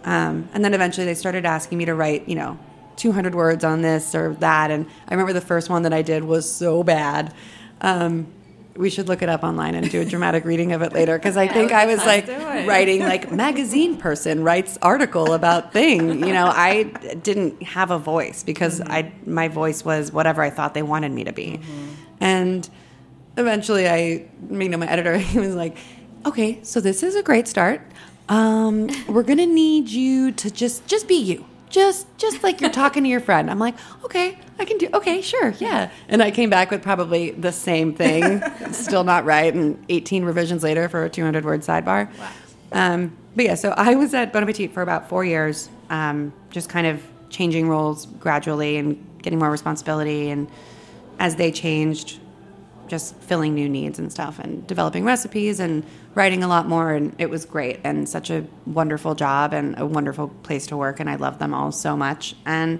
[0.03, 2.57] Um, and then eventually they started asking me to write, you know,
[2.97, 4.71] 200 words on this or that.
[4.71, 7.33] And I remember the first one that I did was so bad.
[7.81, 8.27] Um,
[8.75, 11.35] we should look it up online and do a dramatic reading of it later because
[11.35, 12.27] I think I was like
[12.67, 16.25] writing like magazine person writes article about thing.
[16.25, 16.83] You know, I
[17.21, 18.91] didn't have a voice because mm-hmm.
[18.91, 21.89] I my voice was whatever I thought they wanted me to be, mm-hmm.
[22.21, 22.69] and
[23.37, 25.77] eventually I, you know, my editor he was like,
[26.25, 27.81] okay, so this is a great start.
[28.31, 33.03] Um, we're gonna need you to just just be you just just like you're talking
[33.03, 33.51] to your friend.
[33.51, 34.87] I'm like, okay, I can do.
[34.93, 35.91] Okay, sure, yeah.
[36.07, 38.41] And I came back with probably the same thing,
[38.71, 42.09] still not right, and 18 revisions later for a 200 word sidebar.
[42.17, 42.31] Wow.
[42.71, 46.69] Um, but yeah, so I was at Bon Appetit for about four years, um, just
[46.69, 50.29] kind of changing roles gradually and getting more responsibility.
[50.29, 50.49] And
[51.19, 52.19] as they changed,
[52.87, 57.15] just filling new needs and stuff and developing recipes and writing a lot more and
[57.19, 61.09] it was great and such a wonderful job and a wonderful place to work and
[61.09, 62.79] I loved them all so much and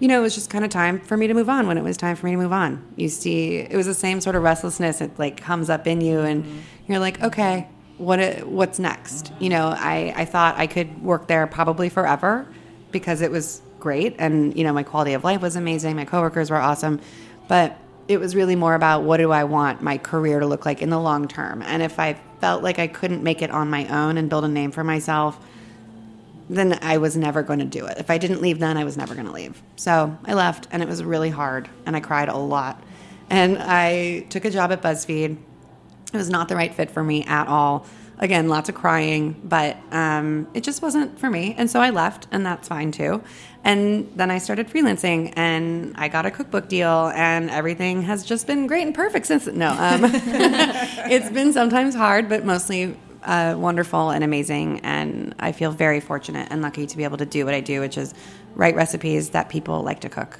[0.00, 1.84] you know it was just kind of time for me to move on when it
[1.84, 4.42] was time for me to move on you see it was the same sort of
[4.42, 6.58] restlessness it like comes up in you and mm-hmm.
[6.88, 11.46] you're like okay what what's next you know I I thought I could work there
[11.46, 12.46] probably forever
[12.90, 16.50] because it was great and you know my quality of life was amazing my coworkers
[16.50, 17.00] were awesome
[17.46, 20.82] but it was really more about what do I want my career to look like
[20.82, 21.62] in the long term.
[21.62, 24.48] And if I felt like I couldn't make it on my own and build a
[24.48, 25.42] name for myself,
[26.50, 27.96] then I was never going to do it.
[27.96, 29.62] If I didn't leave then, I was never going to leave.
[29.76, 32.82] So I left, and it was really hard, and I cried a lot.
[33.30, 35.38] And I took a job at BuzzFeed.
[36.12, 37.86] It was not the right fit for me at all
[38.18, 41.54] again, lots of crying, but um, it just wasn't for me.
[41.58, 43.22] And so I left, and that's fine too.
[43.64, 48.46] And then I started freelancing, and I got a cookbook deal, and everything has just
[48.46, 49.46] been great and perfect since.
[49.46, 54.80] No, um, it's been sometimes hard, but mostly uh, wonderful and amazing.
[54.80, 57.80] And I feel very fortunate and lucky to be able to do what I do,
[57.80, 58.14] which is
[58.54, 60.38] write recipes that people like to cook.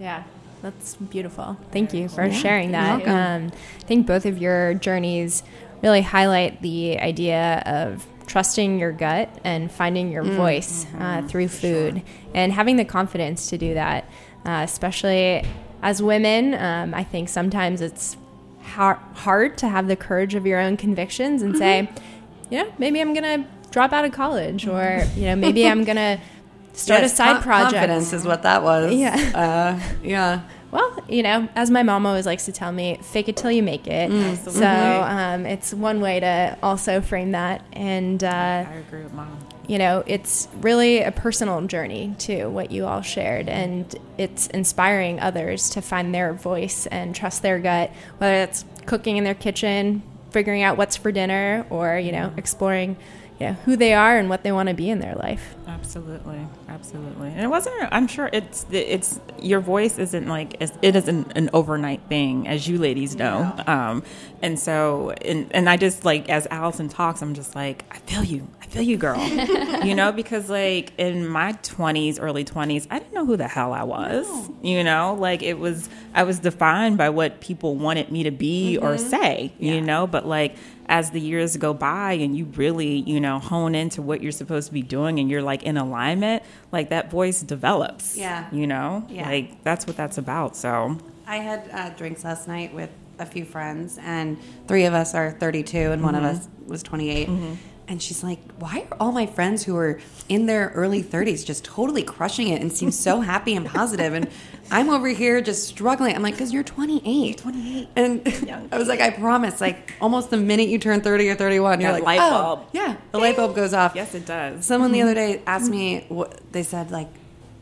[0.00, 0.22] Yeah.
[0.62, 1.56] That's beautiful.
[1.70, 3.06] Thank you for sharing that.
[3.06, 5.44] Um, I think both of your journeys
[5.82, 11.26] really highlight the idea of trusting your gut and finding your mm, voice uh, mm-hmm,
[11.28, 12.02] through food sure.
[12.34, 14.04] and having the confidence to do that,
[14.44, 15.44] uh, especially
[15.82, 16.54] as women.
[16.54, 18.16] Um, I think sometimes it's
[18.62, 21.94] har- hard to have the courage of your own convictions and mm-hmm.
[21.94, 22.02] say,
[22.50, 26.20] yeah, maybe I'm going to drop out of college, or you know, maybe I'm gonna
[26.72, 27.74] start Yes, a side project.
[27.74, 28.92] Confidence is what that was.
[28.92, 29.14] Yeah.
[29.34, 30.42] Uh, yeah.
[30.70, 33.62] Well, you know, as my mom always likes to tell me, fake it till you
[33.62, 34.10] make it.
[34.38, 34.66] so
[35.06, 37.64] um, it's one way to also frame that.
[37.72, 38.26] And, uh,
[38.68, 39.38] I agree with mom.
[39.66, 43.48] you know, it's really a personal journey too, what you all shared.
[43.48, 49.16] And it's inspiring others to find their voice and trust their gut, whether that's cooking
[49.16, 50.02] in their kitchen,
[50.32, 52.96] figuring out what's for dinner, or, you know, exploring
[53.40, 55.54] you know, who they are and what they want to be in their life.
[55.66, 57.28] Absolutely, absolutely.
[57.28, 57.76] And it wasn't.
[57.92, 62.66] I'm sure it's it's your voice isn't like it's- it isn't an overnight thing, as
[62.68, 63.54] you ladies know.
[63.66, 64.02] Um,
[64.42, 68.24] and so, and and I just like as Alison talks, I'm just like, I feel
[68.24, 69.18] you, I feel you, girl.
[69.84, 73.72] you know, because like in my 20s, early 20s, I didn't know who the hell
[73.72, 74.26] I was.
[74.62, 78.78] You know, like it was I was defined by what people wanted me to be
[78.78, 79.08] or mm-hmm.
[79.08, 79.52] say.
[79.58, 80.56] You know, but like
[80.88, 84.68] as the years go by and you really, you know, hone into what you're supposed
[84.68, 88.16] to be doing and you're like in alignment, like that voice develops.
[88.16, 88.48] Yeah.
[88.50, 89.06] You know?
[89.10, 89.28] Yeah.
[89.28, 90.56] Like that's what that's about.
[90.56, 95.14] So I had uh, drinks last night with a few friends, and three of us
[95.14, 96.36] are 32, and one of mm-hmm.
[96.36, 97.28] us was 28.
[97.28, 97.54] Mm-hmm.
[97.88, 99.98] And she's like, Why are all my friends who are
[100.28, 103.66] in their early 30s just totally crushing it and seem so happy and?
[103.74, 104.28] And
[104.70, 106.14] I'm over here just struggling.
[106.14, 107.38] I'm like, Because you're 28.
[107.38, 107.88] 28.
[107.96, 111.80] And I was like, I promise, like, almost the minute you turn 30 or 31,
[111.80, 112.66] you're That like, light oh.
[112.72, 113.94] Yeah, the light bulb goes off.
[113.94, 114.66] Yes, it does.
[114.66, 115.38] Someone the other mm-hmm.
[115.38, 115.72] day asked mm-hmm.
[115.72, 117.08] me what they said, like,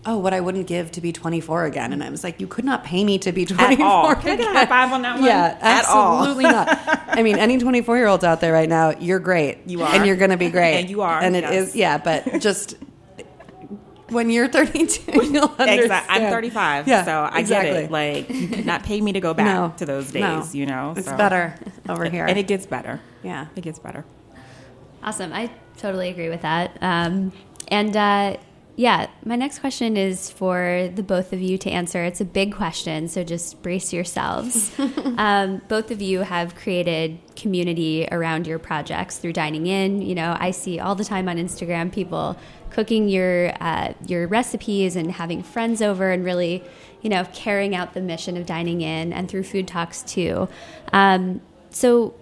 [0.07, 1.93] oh, what I wouldn't give to be 24 again.
[1.93, 4.15] And I was like, you could not pay me to be 24 At all.
[4.15, 5.25] Can I get a high five on that one?
[5.25, 6.19] Yeah, At all.
[6.21, 6.69] absolutely not.
[7.09, 9.59] I mean, any 24 year olds out there right now, you're great.
[9.67, 9.93] You are.
[9.95, 10.77] And you're going to be great.
[10.81, 11.69] And you are, And it yes.
[11.71, 12.77] is, yeah, but just
[14.11, 15.81] when you're 32, you'll understand.
[15.81, 16.25] Exactly.
[16.25, 17.71] I'm 35, Yeah, so I exactly.
[17.73, 17.91] get it.
[17.91, 20.23] Like you could not pay me to go back No, to those days.
[20.23, 20.47] no.
[20.53, 21.57] You know, It's so- better
[21.89, 22.25] over here.
[22.27, 23.01] and it gets better.
[23.25, 23.47] yeah.
[23.57, 24.05] It gets better.
[25.03, 25.33] Awesome.
[25.33, 26.79] I totally agree with that.
[26.81, 27.33] Um,
[27.69, 28.37] and uh,
[28.79, 32.05] yeah, my next question is for the both of you to answer.
[32.05, 34.71] It's a big question, so just brace yourselves.
[35.17, 40.03] um, both of you have created community around your projects through dining in.
[40.03, 42.37] You know, I see all the time on Instagram people
[42.69, 46.63] cooking your uh, your recipes and having friends over and really,
[47.01, 50.51] you know, carrying out the mission of dining in and through food talks too.
[50.93, 52.15] Um, so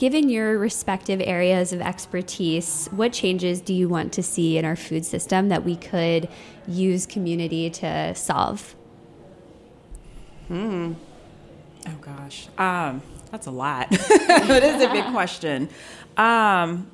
[0.00, 4.74] Given your respective areas of expertise, what changes do you want to see in our
[4.74, 6.26] food system that we could
[6.66, 8.74] use community to solve?
[10.48, 10.94] Hmm.
[11.86, 13.88] Oh gosh, um, that's a lot.
[13.90, 15.68] it is a big question.
[16.16, 16.90] Um,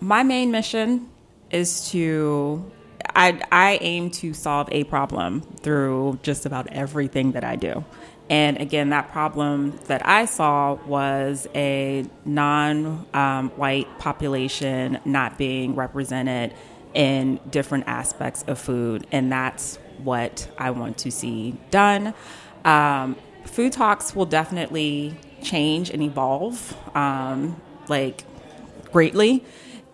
[0.00, 1.08] my main mission
[1.50, 2.70] is to.
[3.16, 7.86] I, I aim to solve a problem through just about everything that I do.
[8.30, 15.74] And again, that problem that I saw was a non um, white population not being
[15.74, 16.54] represented
[16.94, 19.04] in different aspects of food.
[19.10, 22.14] And that's what I want to see done.
[22.64, 23.16] Um,
[23.46, 28.22] food talks will definitely change and evolve, um, like
[28.92, 29.44] greatly.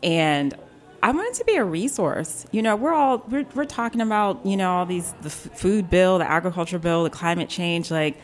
[0.02, 0.54] And
[1.02, 2.46] I want it to be a resource.
[2.52, 5.90] You know, we're all we're, we're talking about you know all these the f- food
[5.90, 7.90] bill, the agriculture bill, the climate change.
[7.90, 8.18] Like,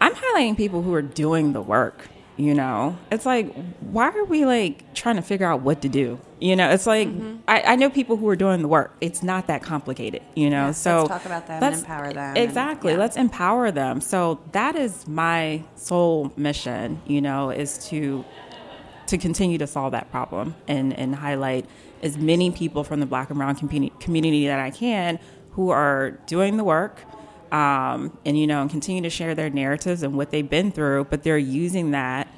[0.00, 2.08] I'm highlighting people who are doing the work.
[2.38, 6.20] You know, it's like why are we like trying to figure out what to do?
[6.38, 7.36] You know, it's like mm-hmm.
[7.48, 8.94] I, I know people who are doing the work.
[9.00, 10.20] It's not that complicated.
[10.34, 12.92] You know, Yeah, so let's talk about them and let's- empower them and- Exactly.
[12.92, 12.98] yeah.
[12.98, 14.02] Let's empower them.
[14.02, 17.00] So that is my sole mission.
[17.06, 18.22] You know, is to
[19.06, 21.64] to continue to solve that problem and, and highlight
[22.02, 25.18] as many people from the black and brown community, that I can
[25.52, 27.00] who are doing the work
[27.50, 31.04] um, and, you know, and continue to share their narratives and what they've been through,
[31.04, 32.28] but they're using that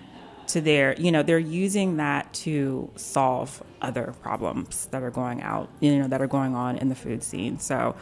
[0.49, 5.69] to their, you know, they're using that to solve other problems that are going out,
[5.81, 7.59] you know, that are going on in the food scene.
[7.59, 7.97] So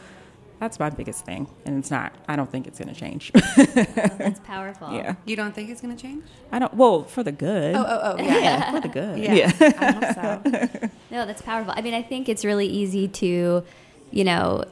[0.59, 1.49] that's my biggest thing.
[1.65, 3.31] And it's not, I don't think it's going to change.
[3.67, 4.93] That's powerful.
[4.93, 5.17] yeah.
[5.27, 6.25] You don't think it's going to change?
[6.51, 7.77] I don't, well, for the good.
[7.77, 8.39] Oh, oh, oh, yeah.
[8.39, 9.19] yeah, for the good.
[9.19, 9.53] Yeah.
[9.61, 10.89] I hope so.
[11.11, 11.75] No, that's powerful.
[11.77, 13.65] I mean, I think it's really easy to,
[14.11, 14.65] you know,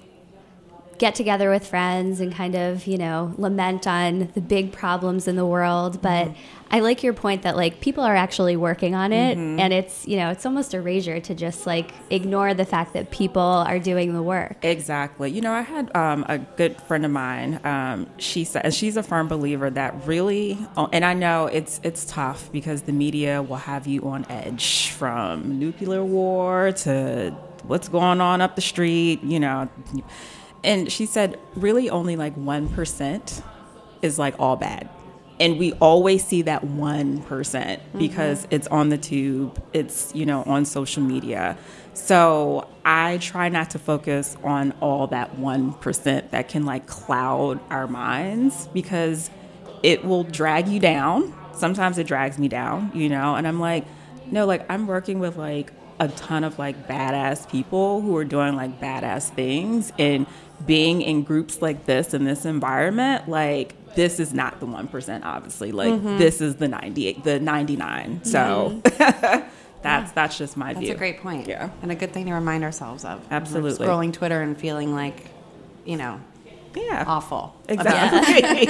[0.98, 5.36] get together with friends and kind of, you know, lament on the big problems in
[5.36, 6.00] the world.
[6.00, 6.34] But
[6.70, 9.36] I like your point that, like, people are actually working on it.
[9.36, 13.10] And it's, you know, it's almost a erasure to just, like, ignore the fact that
[13.10, 14.56] people are doing the work.
[14.62, 15.30] Exactly.
[15.30, 17.60] You know, I had um, a good friend of mine.
[17.64, 21.80] Um, she said, and she's a firm believer that really, oh, and I know it's
[21.82, 27.30] it's tough because the media will have you on edge from nuclear war to
[27.64, 29.22] what's going on up the street.
[29.22, 29.68] You know,
[30.64, 33.42] and she said, really, only like one percent
[34.02, 34.88] is like all bad.
[35.40, 37.98] and we always see that 1% mm-hmm.
[37.98, 41.58] because it's on the tube, it's, you know, on social media.
[41.92, 47.86] So I try not to focus on all that 1% that can like cloud our
[47.86, 49.30] minds because
[49.82, 51.34] it will drag you down.
[51.54, 53.84] Sometimes it drags me down, you know, and I'm like,
[54.30, 58.56] no, like I'm working with like a ton of like badass people who are doing
[58.56, 60.26] like badass things and
[60.66, 65.72] being in groups like this in this environment, like this is not the 1% obviously.
[65.72, 66.18] Like mm-hmm.
[66.18, 68.24] this is the 98 the 99.
[68.24, 69.48] So mm-hmm.
[69.82, 70.94] that's that's just my That's view.
[70.94, 71.46] a great point.
[71.46, 71.70] Yeah.
[71.82, 73.26] And a good thing to remind ourselves of.
[73.30, 73.86] Absolutely.
[73.86, 75.28] Scrolling Twitter and feeling like,
[75.84, 76.20] you know,
[76.74, 77.04] Yeah.
[77.06, 77.54] awful.
[77.68, 78.68] Exactly.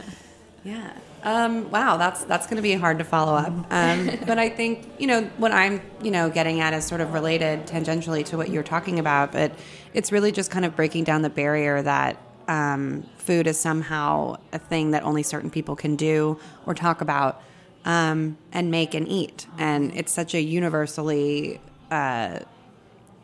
[0.62, 0.92] Yeah.
[1.22, 3.52] Um, wow, that's that's going to be hard to follow up.
[3.70, 7.12] Um, but I think you know what I'm you know getting at is sort of
[7.12, 9.32] related tangentially to what you're talking about.
[9.32, 9.52] But
[9.94, 12.16] it's really just kind of breaking down the barrier that
[12.48, 17.42] um, food is somehow a thing that only certain people can do or talk about
[17.84, 21.60] um, and make and eat, and it's such a universally
[21.90, 22.40] uh,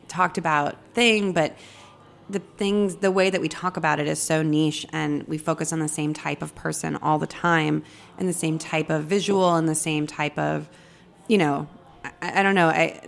[0.08, 1.56] talked about thing, but
[2.28, 5.72] the things the way that we talk about it is so niche and we focus
[5.72, 7.84] on the same type of person all the time
[8.18, 10.68] and the same type of visual and the same type of
[11.28, 11.68] you know
[12.04, 13.00] i, I don't know i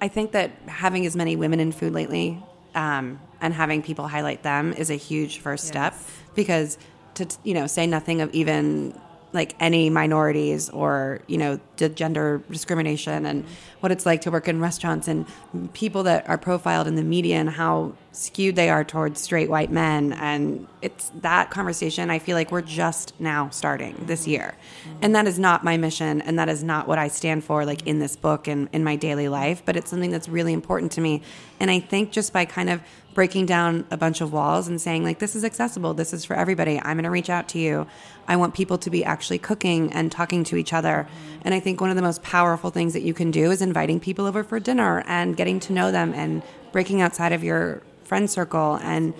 [0.00, 2.42] i think that having as many women in food lately
[2.74, 5.94] um, and having people highlight them is a huge first step
[6.34, 6.78] because
[7.14, 8.98] to you know say nothing of even
[9.32, 13.44] like any minorities or you know the gender discrimination and
[13.80, 15.26] what it's like to work in restaurants and
[15.74, 19.70] people that are profiled in the media and how skewed they are towards straight white
[19.70, 20.14] men.
[20.14, 24.30] And it's that conversation i feel like we're just now starting this mm-hmm.
[24.30, 24.54] year.
[25.02, 27.86] And that is not my mission and that is not what i stand for like
[27.86, 31.00] in this book and in my daily life but it's something that's really important to
[31.00, 31.22] me.
[31.60, 32.80] And i think just by kind of
[33.16, 35.94] breaking down a bunch of walls and saying like this is accessible.
[35.94, 36.78] This is for everybody.
[36.78, 37.86] I'm going to reach out to you.
[38.28, 41.08] I want people to be actually cooking and talking to each other.
[41.40, 44.00] And i think one of the most powerful things that you can do is inviting
[44.00, 46.42] people over for dinner and getting to know them and
[46.72, 49.14] breaking outside of your friend circle and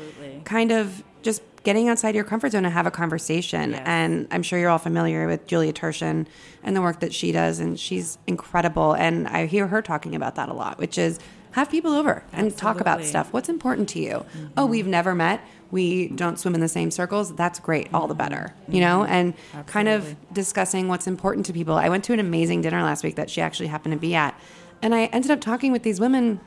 [0.44, 3.72] kind of just getting outside your comfort zone and have a conversation.
[3.72, 6.26] And i'm sure you're all familiar with julia turshen
[6.62, 8.92] and the work that she does and she's incredible.
[8.92, 11.18] And i hear her talking about that a lot which is
[11.56, 13.32] have people over and talk about stuff.
[13.32, 14.24] What's important to you?
[14.56, 14.70] Oh mm-hmm.
[14.70, 15.40] we've never met.
[15.70, 17.34] We don't swim in the same circles.
[17.34, 17.88] That's great.
[17.92, 18.18] All the mm-hmm.
[18.18, 19.00] better you know?
[19.00, 19.12] Mm-hmm.
[19.12, 21.74] And kind of discussing what's important to people.
[21.74, 24.38] I went to an amazing dinner last week that she actually happened to be at
[24.82, 26.38] and i ended up talking with these women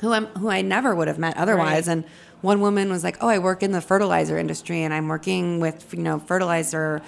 [0.00, 1.88] who I'm who I never would have met otherwise.
[1.88, 2.04] And
[2.40, 5.94] one woman was like, "Oh, I work in the fertilizer industry, and I'm working with
[5.94, 7.02] you know fertilizer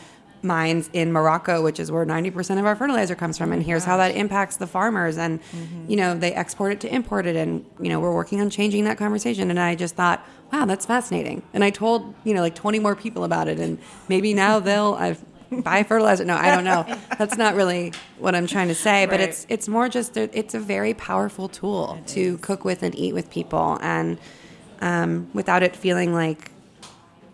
[0.47, 3.53] mines in Morocco, which is where 90% of our fertilizer comes from.
[3.53, 5.19] And here's how that impacts the farmers.
[5.19, 5.41] And
[5.89, 8.85] you know they export it to import it, and you know we're working on changing
[8.85, 9.51] that conversation.
[9.51, 11.43] And I just thought, wow, that's fascinating.
[11.53, 13.79] And I told you know like 20 more people about it, and
[14.09, 15.23] maybe now they'll I've.
[15.49, 16.25] Buy fertilizer?
[16.25, 16.85] No, I don't know.
[17.19, 19.07] That's not really what I'm trying to say.
[19.07, 23.15] But it's it's more just it's a very powerful tool to cook with and eat
[23.15, 24.19] with people, and
[24.81, 26.51] um, without it feeling like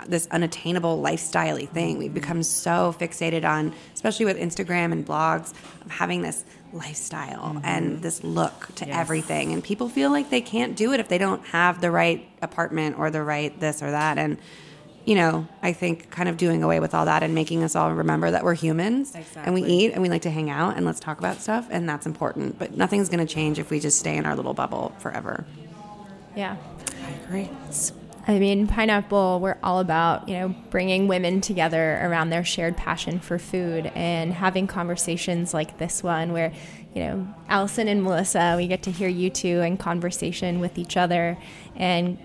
[0.07, 1.99] this unattainable lifestyle thing.
[1.99, 5.53] We've become so fixated on, especially with Instagram and blogs,
[5.85, 7.65] of having this lifestyle mm-hmm.
[7.65, 9.53] and this look to everything.
[9.53, 12.99] And people feel like they can't do it if they don't have the right apartment
[12.99, 14.19] or the right this or that.
[14.19, 14.39] And
[15.05, 17.93] you know, I think kind of doing away with all that and making us all
[17.93, 21.01] remember that we're humans and we eat and we like to hang out and let's
[21.01, 22.59] talk about stuff and that's important.
[22.59, 25.45] But nothing's going to change if we just stay in our little bubble forever.
[26.37, 26.57] Yeah.
[27.05, 27.51] I agree.
[28.27, 33.19] I mean, Pineapple, we're all about, you know, bringing women together around their shared passion
[33.19, 36.53] for food and having conversations like this one where,
[36.95, 40.97] you know, Alison and Melissa, we get to hear you two in conversation with each
[40.97, 41.37] other.
[41.75, 42.17] And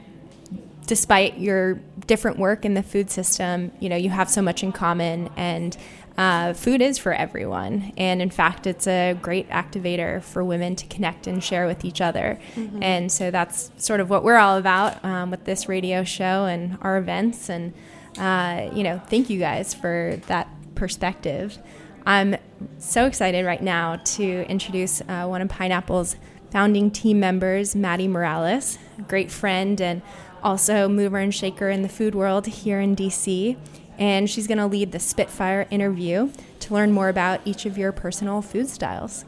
[0.85, 1.75] despite your
[2.05, 5.75] different work in the food system, you know, you have so much in common and
[6.17, 7.93] uh, food is for everyone.
[7.95, 12.01] And in fact, it's a great activator for women to connect and share with each
[12.01, 12.39] other.
[12.81, 16.77] And so that's sort of what we're all about um, with this radio show and
[16.81, 17.49] our events.
[17.49, 17.73] And,
[18.17, 21.57] uh, you know, thank you guys for that perspective.
[22.05, 22.37] I'm
[22.79, 26.15] so excited right now to introduce uh, one of Pineapple's
[26.49, 30.01] founding team members, Maddie Morales, a great friend and
[30.41, 33.57] also mover and shaker in the food world here in DC.
[33.97, 36.31] And she's going to lead the Spitfire interview
[36.61, 39.25] to learn more about each of your personal food styles.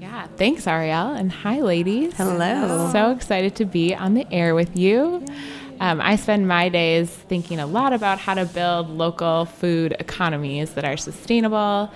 [0.00, 2.14] Yeah, thanks, Ariel, and hi, ladies.
[2.14, 2.90] Hello.
[2.92, 5.24] So excited to be on the air with you.
[5.80, 10.74] Um, I spend my days thinking a lot about how to build local food economies
[10.74, 11.90] that are sustainable.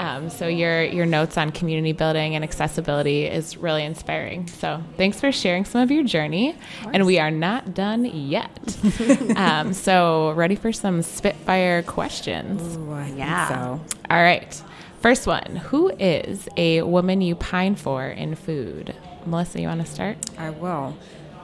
[0.00, 4.46] Um, so your your notes on community building and accessibility is really inspiring.
[4.46, 6.56] So thanks for sharing some of your journey.
[6.92, 8.50] And we are not done yet.
[9.36, 12.76] um, so ready for some spitfire questions?
[12.78, 13.48] Ooh, I think Yeah.
[13.48, 14.62] So All right.
[15.00, 18.94] First one: Who is a woman you pine for in food?
[19.26, 20.16] Melissa, you want to start?
[20.38, 20.96] I will.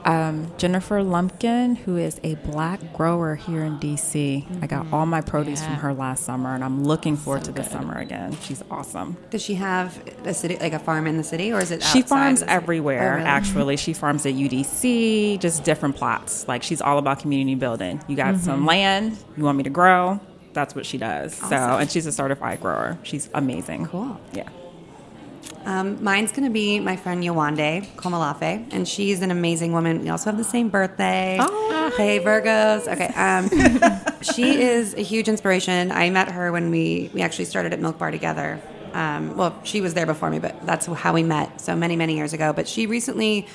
[0.07, 4.63] Um, Jennifer Lumpkin, who is a black grower here in DC.
[4.63, 7.69] I got all my produce from her last summer, and I'm looking forward to this
[7.69, 8.35] summer again.
[8.43, 9.17] She's awesome.
[9.31, 11.83] Does she have a city, like a farm in the city, or is it?
[11.83, 13.25] She farms everywhere, Oh, really?
[13.27, 13.75] actually.
[13.75, 16.47] She farms at UDC, just different plots.
[16.47, 18.01] Like she's all about community building.
[18.07, 20.21] You got some land, you want me to grow,
[20.53, 21.35] that's what she does.
[21.35, 22.97] So, and she's a certified grower.
[23.03, 23.87] She's amazing.
[23.87, 24.17] Cool.
[24.31, 24.47] Yeah.
[25.65, 30.01] Um, mine's going to be my friend Yewande Komolafe, and she's an amazing woman.
[30.01, 31.37] We also have the same birthday.
[31.39, 31.93] Oh.
[31.97, 32.87] Hey, Virgos.
[32.87, 33.07] Okay.
[33.15, 33.49] Um,
[34.21, 35.91] she is a huge inspiration.
[35.91, 38.61] I met her when we, we actually started at Milk Bar together.
[38.93, 41.59] Um, well, she was there before me, but that's how we met.
[41.59, 42.53] So many, many years ago.
[42.53, 43.47] But she recently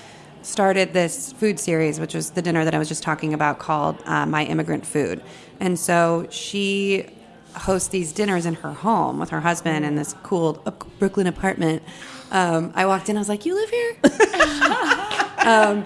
[0.43, 3.99] started this food series, which was the dinner that I was just talking about called
[4.05, 5.23] uh, My Immigrant Food.
[5.61, 7.07] And so she
[7.55, 11.83] hosts these dinners in her home with her husband in this cool uh, Brooklyn apartment.
[12.31, 13.97] Um, I walked in, I was like, You live here?
[15.47, 15.85] um,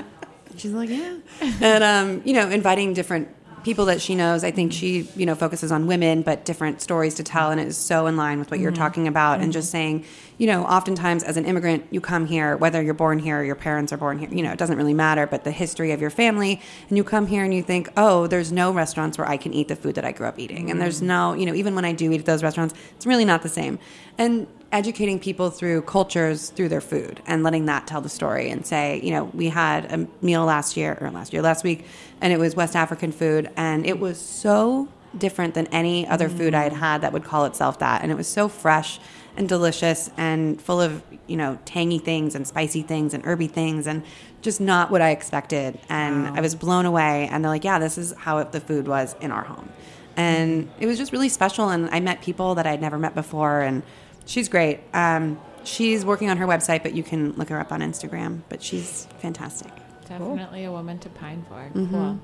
[0.57, 1.17] she's like, Yeah.
[1.61, 3.29] And, um, you know, inviting different
[3.67, 4.45] people that she knows.
[4.45, 7.51] I think she, you know, focuses on women, but different stories to tell.
[7.51, 9.41] And it is so in line with what you're talking about.
[9.41, 10.05] And just saying,
[10.39, 13.55] you know, oftentimes as an immigrant, you come here, whether you're born here or your
[13.55, 16.11] parents are born here, you know, it doesn't really matter, but the history of your
[16.11, 16.61] family.
[16.89, 19.69] And you come here and you think, oh, there's no restaurants where I can eat
[19.69, 20.71] the food that I grew up eating.
[20.71, 21.07] And there's mm.
[21.07, 23.49] no, you know, even when I do eat at those restaurants, it's really not the
[23.49, 23.79] same.
[24.19, 28.67] And educating people through cultures through their food and letting that tell the story and
[28.67, 31.87] say, you know, we had a meal last year or last year, last week,
[32.21, 36.55] and it was West African food, and it was so different than any other food
[36.55, 36.79] I had mm.
[36.79, 38.03] had that would call itself that.
[38.03, 39.01] And it was so fresh
[39.37, 43.87] and delicious and full of, you know, tangy things and spicy things and herby things
[43.87, 44.03] and
[44.43, 45.79] just not what I expected.
[45.89, 47.29] And I was blown away.
[47.31, 49.69] And they're like, yeah, this is how it, the food was in our home.
[50.17, 51.69] And it was just really special.
[51.69, 53.61] And I met people that I'd never met before.
[53.61, 53.83] And
[54.25, 54.81] she's great.
[54.95, 58.43] Um, she's working on her website, but you can look her up on Instagram.
[58.49, 59.73] But she's fantastic.
[60.09, 61.69] Definitely a woman to pine for.
[61.75, 62.21] Cool.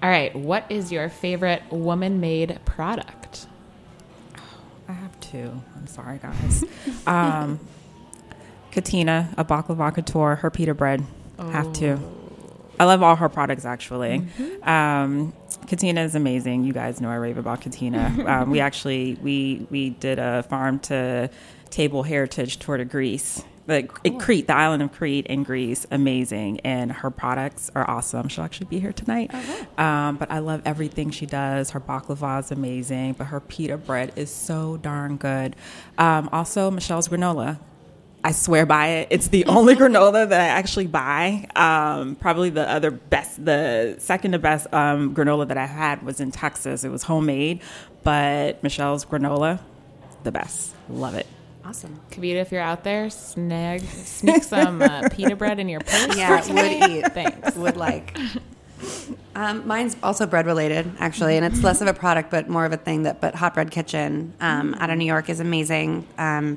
[0.00, 0.34] All right.
[0.34, 3.46] What is your favorite woman made product?
[4.88, 5.62] I have two.
[5.76, 6.64] I'm sorry, guys.
[7.06, 7.60] um,
[8.70, 11.04] Katina, a baklava couture, her pita bread.
[11.38, 11.98] Have to.
[12.80, 14.26] I love all her products actually.
[14.62, 15.32] Um,
[15.66, 16.64] Katina is amazing.
[16.64, 18.14] You guys know I rave about Katina.
[18.26, 21.30] um, we actually we we did a farm to
[21.70, 23.42] table heritage tour to Greece.
[23.68, 28.28] Like in Crete, the island of Crete in Greece, amazing, and her products are awesome.
[28.28, 29.30] She'll actually be here tonight.
[29.76, 31.70] Um, but I love everything she does.
[31.70, 35.54] Her baklava is amazing, but her pita bread is so darn good.
[35.98, 37.58] Um, also, Michelle's granola.
[38.24, 39.08] I swear by it.
[39.10, 41.46] It's the only granola that I actually buy.
[41.54, 46.20] Um, probably the other best, the second to best um, granola that I had was
[46.20, 46.84] in Texas.
[46.84, 47.60] It was homemade,
[48.02, 49.60] but Michelle's granola,
[50.24, 50.74] the best.
[50.88, 51.26] Love it.
[51.68, 52.00] Awesome.
[52.10, 56.16] Kavita, if you're out there, snag, sneak some uh, pita bread in your purse.
[56.16, 57.12] Yeah, would eat.
[57.12, 57.56] Thanks.
[57.56, 58.16] Would like.
[59.34, 62.72] Um, mine's also bread related, actually, and it's less of a product, but more of
[62.72, 63.02] a thing.
[63.02, 66.06] That, but Hot Bread Kitchen um, out of New York is amazing.
[66.16, 66.56] Um,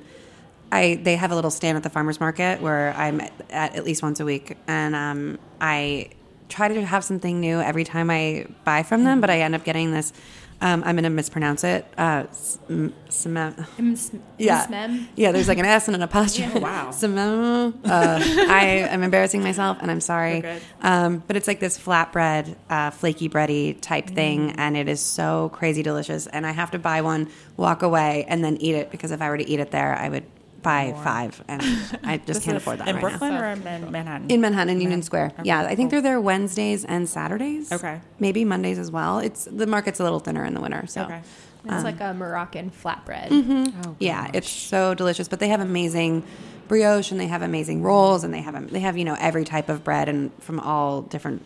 [0.71, 4.01] I they have a little stand at the farmers market where I'm at, at least
[4.03, 6.11] once a week, and um, I
[6.47, 9.19] try to have something new every time I buy from them.
[9.19, 10.13] But I end up getting this.
[10.61, 11.85] Um, I'm going to mispronounce it.
[11.97, 13.37] Uh, sm- sm-
[14.37, 15.31] yeah, yeah.
[15.31, 16.59] There's like an S and an apostrophe.
[16.61, 16.91] Wow.
[17.01, 17.73] Simone.
[17.83, 20.43] Uh, I am embarrassing myself, and I'm sorry.
[20.81, 24.15] Um, but it's like this flatbread, uh, flaky bready type Mm.
[24.15, 26.27] thing, and it is so crazy delicious.
[26.27, 29.29] And I have to buy one, walk away, and then eat it because if I
[29.29, 30.23] were to eat it there, I would
[30.63, 31.61] buy five, and
[32.03, 33.41] I just This can't afford that in right Brooklyn now.
[33.41, 34.29] or in Man- Manhattan.
[34.29, 35.31] In Manhattan, Union Square.
[35.33, 37.71] Okay, Yeah, I think they're there Wednesdays and Saturdays.
[37.71, 38.01] Okay.
[38.19, 39.19] maybe Mondays as well.
[39.19, 41.03] It's the market's a little thinner in the winter, so.
[41.03, 41.21] okay.
[41.63, 43.27] It's um, like a Moroccan flatbread.
[43.29, 43.81] Mm-hmm.
[43.85, 45.27] Oh, Yeah, it's so delicious.
[45.27, 46.23] But they have amazing
[46.67, 49.69] brioche, and they have amazing rolls, and they have they have you know every type
[49.69, 51.45] of bread and from all different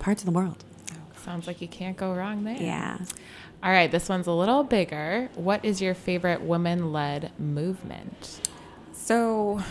[0.00, 0.64] parts of the world.
[1.24, 2.56] Sounds like you can't go wrong there.
[2.56, 2.98] Yeah.
[3.62, 5.30] All right, this one's a little bigger.
[5.36, 8.40] What is your favorite woman led movement?
[9.12, 9.62] So,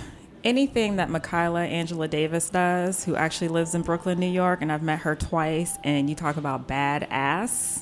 [0.44, 4.84] anything that Michaela Angela Davis does, who actually lives in Brooklyn, New York, and I've
[4.84, 7.82] met her twice, and you talk about badass,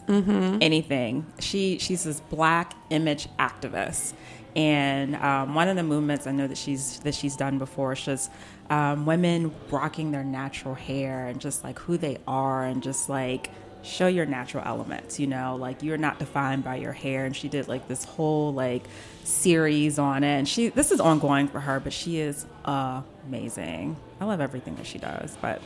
[0.61, 1.25] anything.
[1.39, 4.13] She she's this black image activist,
[4.55, 8.05] and um, one of the movements I know that she's that she's done before is
[8.05, 8.31] just
[8.69, 13.49] um, women rocking their natural hair and just like who they are, and just like
[13.81, 17.25] show your natural elements, you know, like you're not defined by your hair.
[17.25, 18.83] And she did like this whole like
[19.23, 20.37] series on it.
[20.39, 23.95] And she, this is ongoing for her, but she is amazing.
[24.19, 25.61] I love everything that she does, but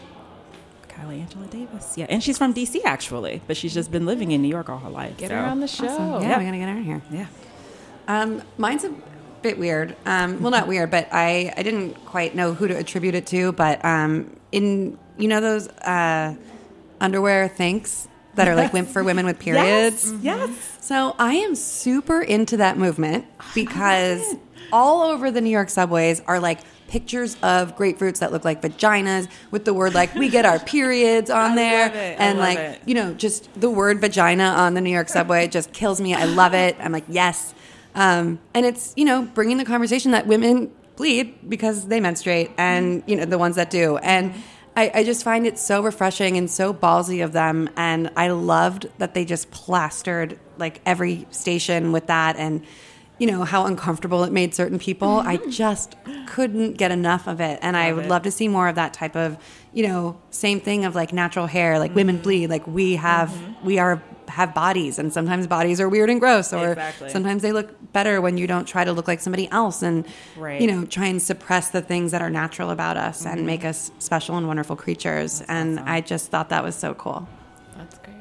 [0.88, 1.98] Kylie Angela Davis.
[1.98, 2.06] Yeah.
[2.10, 4.90] And she's from DC actually, but she's just been living in New York all her
[4.90, 5.18] life.
[5.18, 5.36] Get so.
[5.36, 5.88] her on the show.
[5.88, 6.22] Awesome.
[6.24, 7.02] Yeah, we're gonna get her in here.
[7.12, 7.28] Yeah.
[8.08, 8.94] Um, mine's a
[9.42, 9.96] bit weird.
[10.06, 13.52] Um, well, not weird, but I, I didn't quite know who to attribute it to.
[13.54, 16.36] But um, in you know those uh,
[17.04, 20.12] underwear thinks that are like wim- for women with periods.
[20.22, 20.50] Yes.
[20.82, 24.36] So I am super into that movement because
[24.72, 29.28] all over the New York subways are like pictures of grapefruits that look like vaginas
[29.52, 32.20] with the word like we get our periods on there love it.
[32.20, 32.82] I and like it.
[32.86, 36.14] you know just the word vagina on the New York subway just kills me.
[36.14, 36.76] I love it.
[36.80, 37.54] I'm like yes.
[37.96, 43.04] Um, and it's you know bringing the conversation that women bleed because they menstruate and
[43.08, 44.34] you know the ones that do and
[44.76, 48.88] I, I just find it so refreshing and so ballsy of them and i loved
[48.98, 52.66] that they just plastered like every station with that and
[53.20, 55.20] you know how uncomfortable it made certain people.
[55.20, 55.50] I mm-hmm.
[55.50, 55.96] just
[56.26, 58.10] couldn't get enough of it and i would it.
[58.10, 59.38] love to see more of that type of
[59.72, 62.24] you know same thing of like natural hair like women mm-hmm.
[62.24, 63.66] bleed like we have mm-hmm.
[63.66, 64.02] we are
[64.34, 67.10] have bodies and sometimes bodies are weird and gross or Exactly.
[67.10, 70.06] sometimes they look better when you don't try to look like somebody else and
[70.36, 70.60] Right.
[70.62, 73.46] you know try and suppress the things that are natural about us and mm-hmm.
[73.46, 77.28] make us special and wonderful creatures and i just thought that was so cool
[77.78, 78.16] That's great.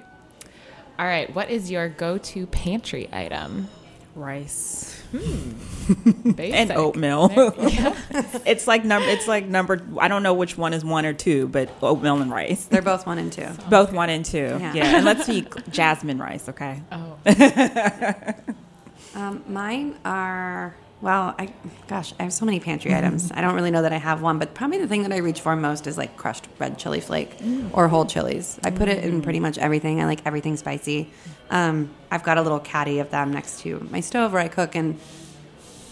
[0.98, 1.34] All right.
[1.34, 3.68] What is your go to pantry item?
[4.14, 6.54] Rice Basic.
[6.54, 7.30] and oatmeal.
[7.34, 7.96] Yeah.
[8.46, 9.08] it's like number.
[9.08, 9.82] It's like number.
[9.98, 12.64] I don't know which one is one or two, but oatmeal and rice.
[12.66, 14.38] they're both one and two Both one and two.
[14.38, 14.74] Yeah.
[14.74, 14.96] Yeah.
[14.96, 16.48] and let's see jasmine rice.
[16.48, 16.82] Okay.
[16.92, 17.18] Oh.
[19.14, 21.52] um, mine are well i
[21.88, 23.04] gosh i have so many pantry mm-hmm.
[23.04, 23.30] items.
[23.32, 25.42] I don't really know that i have one but probably the thing that i reach
[25.42, 27.68] for most is like crushed red chili flake mm.
[27.74, 28.58] or whole chilies.
[28.64, 29.22] I put it in mm.
[29.22, 30.00] pretty much everything.
[30.00, 31.10] I like everything spicy.
[31.50, 34.74] Um, i've got a little caddy of them next to my stove where i cook
[34.74, 34.98] and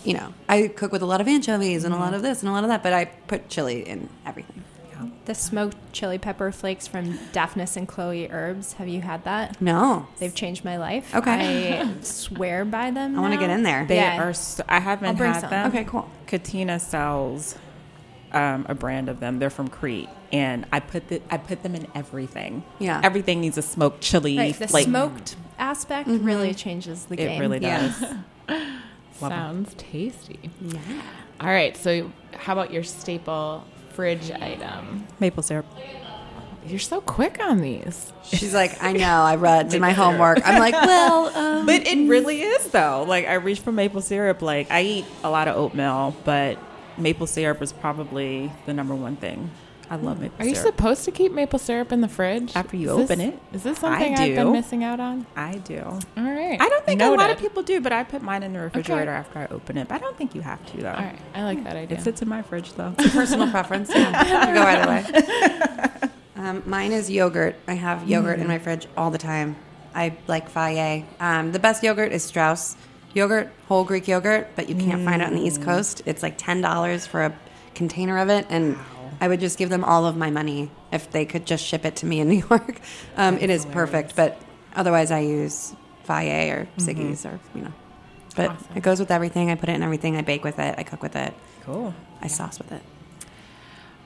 [0.05, 2.05] you know, I cook with a lot of anchovies and a mm-hmm.
[2.05, 4.65] lot of this and a lot of that, but I put chili in everything.
[5.31, 8.73] The smoked chili pepper flakes from Daphnis and Chloe Herbs.
[8.73, 9.63] Have you had that?
[9.63, 11.15] No, They've changed my life.
[11.15, 11.79] Okay.
[11.79, 13.17] I swear by them.
[13.17, 13.87] I want to get in there.
[13.87, 14.21] They Yeah.
[14.21, 14.33] are.
[14.35, 15.51] So, I haven't had some.
[15.51, 15.69] them.
[15.69, 16.11] Okay, cool.
[16.27, 17.57] Katina sells
[18.33, 19.39] um, a brand of them.
[19.39, 22.65] They're from Crete, and I put the, I put them in everything.
[22.81, 23.01] Yeah.
[23.05, 24.37] everything needs a smoked chili.
[24.37, 27.31] Right, the like, smoked aspect really changes the It game.
[27.37, 28.01] It really does.
[28.51, 29.31] Love 'em.
[29.31, 30.51] Sounds tasty.
[30.61, 30.81] Yeah.
[31.41, 31.77] All right.
[31.77, 33.65] So, how about your staple
[34.01, 35.07] fridge item?
[35.19, 35.67] Maple syrup.
[36.67, 38.15] You're so quick on these.
[38.25, 40.41] She's like, I know, I read, did my homework.
[40.43, 43.05] I'm like, well, um, But it really is though.
[43.07, 44.41] Like I reach for maple syrup.
[44.41, 46.59] Like I eat a lot of oatmeal, but
[46.97, 49.51] maple syrup is probably the number one thing.
[49.93, 52.91] I love maple Are you supposed to keep maple syrup in the fridge After you
[52.91, 53.39] Is open this- it.
[53.53, 55.27] Is this I something I've been missing out on?
[55.35, 55.81] I do.
[55.83, 56.61] All right.
[56.61, 59.11] I don't think a lot of people do, but I put mine in the refrigerator
[59.11, 59.19] Okay.
[59.19, 59.89] after I open it.
[59.89, 60.91] But I don't think you have to though.
[60.91, 61.19] All right.
[61.35, 61.99] I like that idea.
[61.99, 62.95] It sits in my fridge though.
[62.99, 63.91] It's a personal preference.
[63.95, 66.09] Yeah, go either way.
[66.37, 67.57] Um, mine is yogurt.
[67.69, 69.57] I have yogurt in my fridge all the time.
[69.95, 71.05] I like Fage.
[71.21, 72.77] Um, the best yogurt is Straus
[73.13, 76.01] yogurt, whole Greek yogurt, but you can't find it on the East Coast.
[76.07, 77.35] It's like ten dollars for a
[77.75, 78.79] container of it, and
[79.21, 81.97] I would just give them all of my money if they could just ship it
[81.97, 82.81] to me in New York.
[83.17, 84.41] Um, it is perfect, but
[84.75, 85.75] otherwise I use
[86.09, 87.73] Fage or Siggi's or you know.
[88.35, 89.51] But it goes with everything.
[89.51, 90.17] I put it in everything.
[90.17, 90.75] I bake with it.
[90.79, 91.35] I cook with it.
[91.65, 91.95] cool.
[92.23, 92.83] I sauce with it.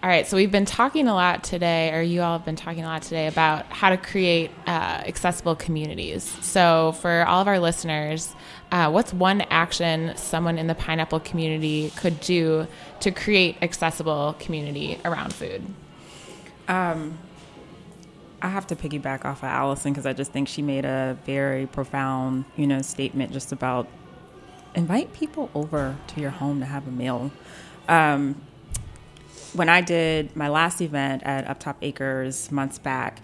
[0.03, 2.85] All right, so we've been talking a lot today, or you all have been talking
[2.85, 4.71] a lot today about how to create uh,
[5.07, 6.25] accessible communities.
[6.43, 8.35] So, for all of our listeners,
[8.75, 12.66] uh, what's one action someone in the pineapple community could do
[12.99, 15.64] to create accessible community around food?
[16.66, 17.16] Um,
[18.43, 21.68] I have to piggyback off of Alison because I just think she made a very
[21.68, 23.87] profound, you know, statement just about
[24.75, 27.31] invite people over to your home to have a meal.
[27.89, 28.43] Um,
[29.53, 33.20] when I did my last event at Uptop Acres months back,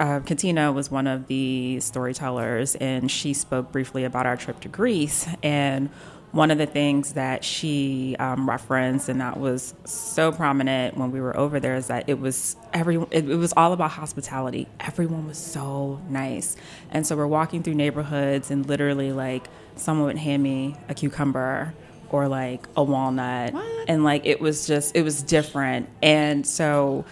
[0.00, 4.68] uh, Katina was one of the storytellers, and she spoke briefly about our trip to
[4.68, 5.28] Greece.
[5.42, 5.90] And
[6.32, 11.20] one of the things that she um, referenced, and that was so prominent when we
[11.20, 13.08] were over there, is that it was everyone.
[13.10, 14.68] It, it was all about hospitality.
[14.80, 16.56] Everyone was so nice,
[16.90, 21.74] and so we're walking through neighborhoods, and literally, like, someone would hand me a cucumber
[22.10, 23.54] or like a walnut
[23.86, 27.04] and like it was just it was different and so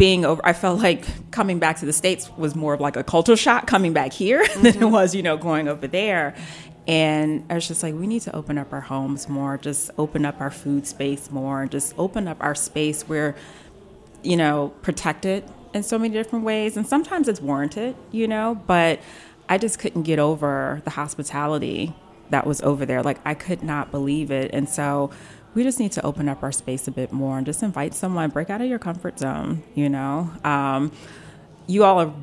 [0.00, 3.04] being over i felt like coming back to the states was more of like a
[3.04, 4.90] cultural shock coming back here than it mm-hmm.
[4.90, 6.34] was you know going over there
[6.86, 10.24] and i was just like we need to open up our homes more just open
[10.24, 13.36] up our food space more just open up our space where
[14.22, 15.44] you know protected
[15.74, 18.60] in so many different ways, and sometimes it's warranted, you know.
[18.66, 19.00] But
[19.48, 21.94] I just couldn't get over the hospitality
[22.30, 23.02] that was over there.
[23.02, 25.10] Like I could not believe it, and so
[25.54, 28.30] we just need to open up our space a bit more and just invite someone,
[28.30, 29.62] break out of your comfort zone.
[29.74, 30.92] You know, um,
[31.66, 32.14] you all are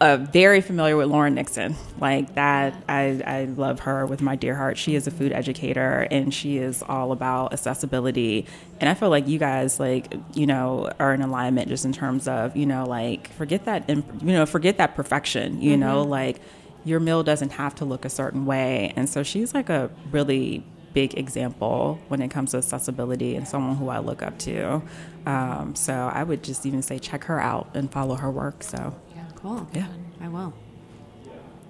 [0.00, 1.74] uh, very familiar with Lauren Nixon.
[2.00, 4.76] Like that, I, I love her with my dear heart.
[4.76, 8.46] She is a food educator and she is all about accessibility.
[8.80, 12.28] And I feel like you guys, like, you know, are in alignment just in terms
[12.28, 15.80] of, you know, like, forget that, you know, forget that perfection, you mm-hmm.
[15.80, 16.40] know, like,
[16.84, 18.92] your meal doesn't have to look a certain way.
[18.94, 20.62] And so she's like a really
[20.96, 24.80] big example when it comes to accessibility and someone who I look up to.
[25.26, 28.62] Um, so I would just even say check her out and follow her work.
[28.62, 29.68] So yeah, Cool.
[29.74, 29.88] Yeah.
[30.22, 30.54] I will.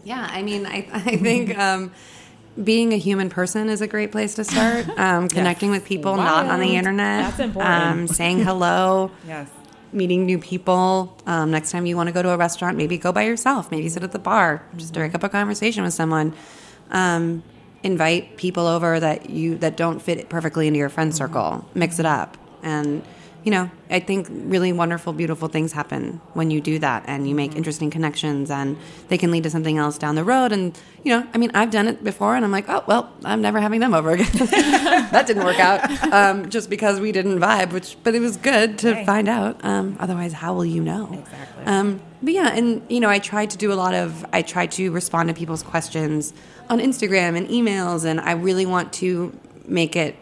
[0.04, 1.90] Yeah, I mean, I, I think um,
[2.62, 4.86] being a human person is a great place to start.
[4.96, 5.80] Um, connecting yes.
[5.80, 6.46] with people Wild.
[6.46, 7.24] not on the internet.
[7.24, 7.74] That's important.
[7.84, 9.10] Um, saying hello.
[9.26, 9.50] yes.
[9.92, 11.18] Meeting new people.
[11.26, 13.72] Um, next time you want to go to a restaurant, maybe go by yourself.
[13.72, 14.62] Maybe sit at the bar.
[14.76, 16.32] Just strike up a conversation with someone.
[16.92, 17.42] Um,
[17.86, 21.66] invite people over that you that don't fit perfectly into your friend circle.
[21.74, 23.02] Mix it up and
[23.46, 27.34] you know, I think really wonderful, beautiful things happen when you do that and you
[27.36, 27.58] make mm-hmm.
[27.58, 28.76] interesting connections and
[29.06, 30.50] they can lead to something else down the road.
[30.50, 33.40] And, you know, I mean, I've done it before and I'm like, oh, well, I'm
[33.40, 34.26] never having them over again.
[34.32, 38.80] that didn't work out um, just because we didn't vibe, which, but it was good
[38.80, 39.64] to find out.
[39.64, 41.08] Um, otherwise, how will you know?
[41.12, 41.66] Exactly.
[41.66, 44.72] Um, but yeah, and, you know, I tried to do a lot of, I tried
[44.72, 46.32] to respond to people's questions
[46.68, 50.16] on Instagram and emails, and I really want to make it,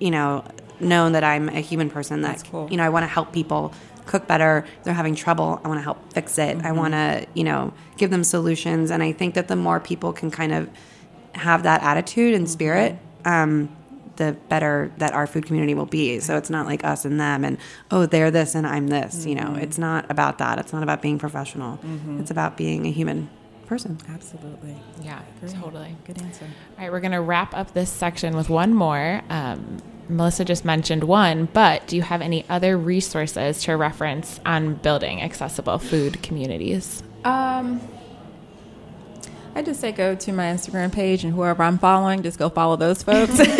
[0.00, 0.44] you know,
[0.80, 2.68] known that I'm a human person that cool.
[2.70, 3.72] you know I want to help people
[4.04, 4.64] cook better.
[4.84, 5.60] they're having trouble.
[5.64, 6.58] I want to help fix it.
[6.58, 6.66] Mm-hmm.
[6.66, 8.90] I want to you know give them solutions.
[8.90, 10.70] And I think that the more people can kind of
[11.34, 12.94] have that attitude and spirit.
[13.24, 13.28] Mm-hmm.
[13.28, 13.76] Um,
[14.16, 16.20] the better that our food community will be.
[16.20, 17.58] So it's not like us and them and
[17.90, 19.16] oh they're this and I'm this.
[19.20, 19.28] Mm-hmm.
[19.28, 19.58] You know, mm-hmm.
[19.58, 20.58] it's not about that.
[20.58, 21.76] It's not about being professional.
[21.78, 22.20] Mm-hmm.
[22.20, 23.28] It's about being a human
[23.66, 23.98] person.
[24.08, 24.76] Absolutely.
[25.02, 25.22] Yeah,
[25.60, 25.96] totally.
[26.04, 26.44] Good answer.
[26.44, 29.22] All right, we're going to wrap up this section with one more.
[29.28, 34.74] Um, Melissa just mentioned one, but do you have any other resources to reference on
[34.74, 37.02] building accessible food communities?
[37.24, 37.80] Um,
[39.56, 42.76] I just say go to my Instagram page and whoever I'm following, just go follow
[42.76, 43.34] those folks.
[43.38, 43.54] Done the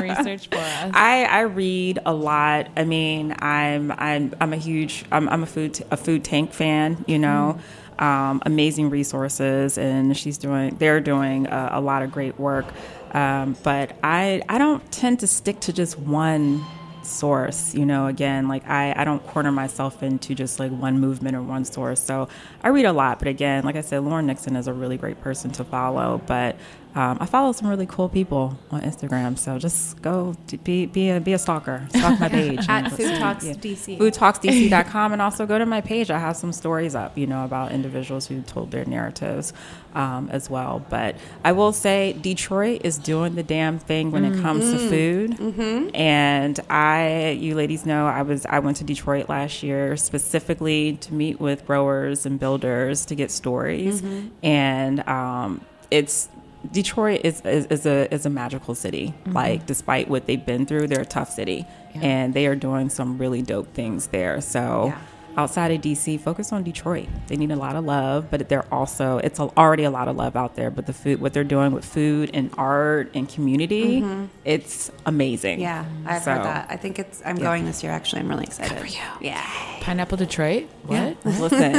[0.00, 0.92] research for us.
[0.94, 2.68] I, I read a lot.
[2.76, 7.04] I mean, I'm I'm I'm a huge I'm, I'm a food a food tank fan.
[7.08, 7.58] You know.
[7.58, 7.62] Mm.
[7.96, 10.74] Um, amazing resources, and she's doing.
[10.76, 12.66] They're doing a, a lot of great work.
[13.12, 16.64] Um, but I I don't tend to stick to just one
[17.06, 21.36] source you know again like I, I don't corner myself into just like one movement
[21.36, 22.00] or one source.
[22.00, 22.28] So
[22.62, 25.20] i read a lot but again like i said lauren nixon is a really great
[25.20, 26.56] person to follow but
[26.94, 31.20] um, I follow some really cool people on Instagram, so just go be be a,
[31.20, 31.86] be a stalker.
[31.90, 33.54] Stalk my page at Food Talks yeah.
[33.54, 33.98] DC.
[33.98, 36.10] FoodTalksDC.com, and also go to my page.
[36.10, 39.52] I have some stories up, you know, about individuals who told their narratives
[39.94, 40.86] um, as well.
[40.88, 44.38] But I will say, Detroit is doing the damn thing when mm-hmm.
[44.38, 45.30] it comes to food.
[45.32, 45.96] Mm-hmm.
[45.96, 51.12] And I, you ladies know, I was I went to Detroit last year specifically to
[51.12, 54.28] meet with growers and builders to get stories, mm-hmm.
[54.44, 56.28] and um, it's
[56.72, 59.14] Detroit is, is, is, a is a magical city.
[59.24, 59.32] Mm-hmm.
[59.32, 62.00] Like despite what they've been through, they're a tough city, yeah.
[62.02, 64.40] and they are doing some really dope things there.
[64.40, 64.86] So.
[64.86, 64.98] Yeah.
[65.36, 67.08] Outside of DC, focus on Detroit.
[67.26, 70.36] They need a lot of love, but they're also it's already a lot of love
[70.36, 70.70] out there.
[70.70, 74.26] But the food, what they're doing with food and art and community, mm-hmm.
[74.44, 75.58] it's amazing.
[75.58, 76.68] Yeah, I've so, heard that.
[76.70, 77.20] I think it's.
[77.26, 77.42] I'm yeah.
[77.42, 77.90] going this year.
[77.90, 78.78] Actually, I'm really excited.
[78.78, 79.02] Good for you.
[79.28, 79.44] Yeah.
[79.80, 80.68] Pineapple Detroit.
[80.86, 80.94] What?
[80.94, 81.14] Yeah.
[81.24, 81.74] Listen,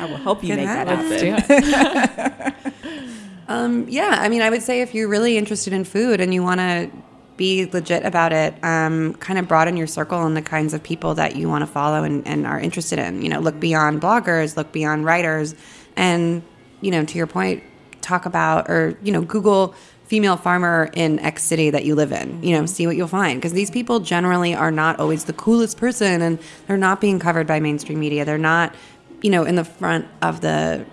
[0.00, 2.54] I will help you Good make that happen.
[3.50, 6.40] Um, yeah, I mean, I would say if you're really interested in food and you
[6.40, 6.88] want to
[7.36, 11.16] be legit about it, um, kind of broaden your circle and the kinds of people
[11.16, 13.22] that you want to follow and, and are interested in.
[13.22, 15.56] You know, look beyond bloggers, look beyond writers,
[15.96, 16.44] and
[16.80, 17.64] you know, to your point,
[18.00, 19.74] talk about or you know, Google
[20.04, 22.40] female farmer in X city that you live in.
[22.44, 25.76] You know, see what you'll find because these people generally are not always the coolest
[25.76, 26.38] person, and
[26.68, 28.24] they're not being covered by mainstream media.
[28.24, 28.76] They're not,
[29.22, 30.86] you know, in the front of the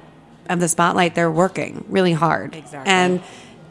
[0.50, 2.56] of the spotlight, they're working really hard.
[2.56, 2.92] Exactly.
[2.92, 3.22] And,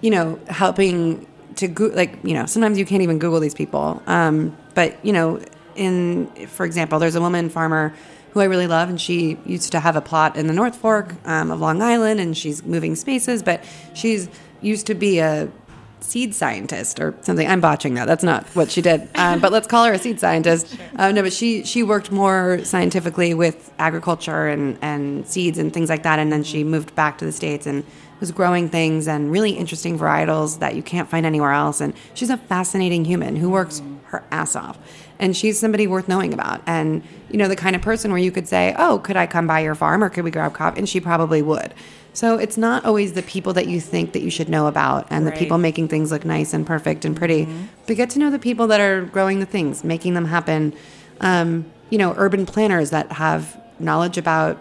[0.01, 4.03] you know, helping to go- like, you know, sometimes you can't even Google these people.
[4.07, 5.41] Um, but, you know,
[5.75, 7.95] in, for example, there's a woman farmer
[8.31, 11.15] who I really love, and she used to have a plot in the North Fork
[11.25, 13.65] um, of Long Island, and she's moving spaces, but
[13.95, 14.29] she's
[14.61, 15.49] used to be a
[16.01, 17.47] seed scientist or something.
[17.49, 18.07] I'm botching that.
[18.07, 19.09] That's not what she did.
[19.17, 20.67] Um, but let's call her a seed scientist.
[20.77, 20.87] Sure.
[20.99, 25.89] Uh, no, but she she worked more scientifically with agriculture and and seeds and things
[25.89, 26.19] like that.
[26.19, 27.85] And then she moved back to the states and
[28.21, 31.81] was growing things and really interesting varietals that you can't find anywhere else.
[31.81, 34.79] And she's a fascinating human who works her ass off.
[35.19, 36.61] and she's somebody worth knowing about.
[36.67, 39.47] And you know, the kind of person where you could say, "Oh, could I come
[39.47, 41.73] by your farm, or could we grab coffee?" And she probably would.
[42.17, 45.27] So it's not always the people that you think that you should know about, and
[45.27, 47.47] the people making things look nice and perfect and pretty.
[47.87, 50.73] But get to know the people that are growing the things, making them happen.
[51.21, 54.57] Um, you know, urban planners that have knowledge about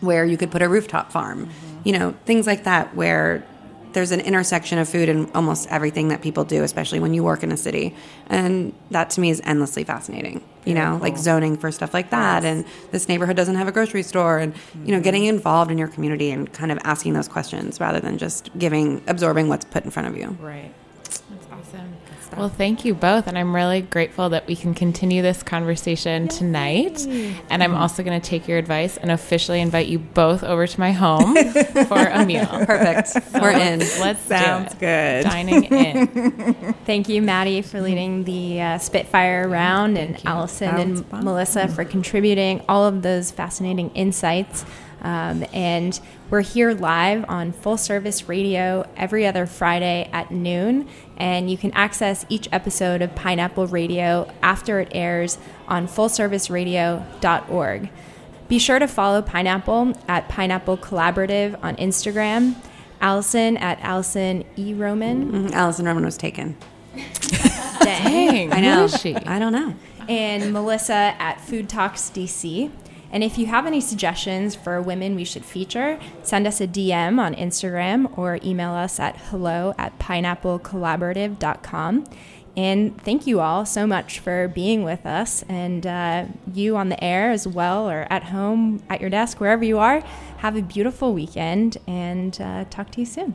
[0.00, 1.50] where you could put a rooftop farm,
[1.82, 3.44] you know, things like that, where
[3.92, 7.42] there's an intersection of food in almost everything that people do, especially when you work
[7.42, 7.94] in a city.
[8.28, 12.44] And that to me is endlessly fascinating, you know, like zoning for stuff like that.
[12.44, 14.38] And this neighborhood doesn't have a grocery store.
[14.38, 15.36] And, you know, getting mm-hmm.
[15.36, 19.48] involved in your community and kind of asking those questions rather than just giving, absorbing
[19.48, 20.36] what's put in front of you.
[20.40, 20.72] Right.
[22.38, 22.40] That's awesome.
[22.40, 23.26] Well, thank you both.
[23.26, 27.04] And I'm really grateful that we can continue this conversation tonight.
[27.50, 30.80] And I'm also going to take your advice and officially invite you both over to
[30.80, 31.34] my home
[31.86, 32.46] for a meal.
[32.46, 33.32] Perfect.
[33.34, 33.80] We're in.
[33.80, 34.80] Let's Sounds do it.
[34.80, 35.24] good.
[35.30, 36.74] Dining in.
[36.86, 41.24] Thank you, Maddie, for leading the uh, Spitfire round, and Alison That and fun.
[41.24, 44.64] Melissa for contributing all of those fascinating insights.
[45.00, 45.98] Um, and
[46.30, 50.88] we're here live on Full Service Radio every other Friday at noon.
[51.16, 57.90] And you can access each episode of Pineapple Radio after it airs on fullserviceradio.org.
[58.48, 62.54] Be sure to follow Pineapple at Pineapple Collaborative on Instagram,
[63.00, 64.74] Alison at Alison E.
[64.74, 65.48] Roman.
[65.48, 65.52] Mhm.
[65.52, 66.56] Alison Roman was taken.
[67.80, 68.52] Dang.
[68.52, 68.78] I know.
[68.80, 69.16] Who is she?
[69.16, 69.74] I don't know.
[70.08, 72.70] and Melissa at Food Talks DC.
[73.10, 77.18] And if you have any suggestions for women we should feature, send us a DM
[77.18, 82.04] on Instagram or email us at hello at pineapplecollaborative.com.
[82.56, 85.44] And thank you all so much for being with us.
[85.48, 89.64] And uh, you on the air as well, or at home, at your desk, wherever
[89.64, 90.00] you are,
[90.38, 93.34] have a beautiful weekend and uh, talk to you soon.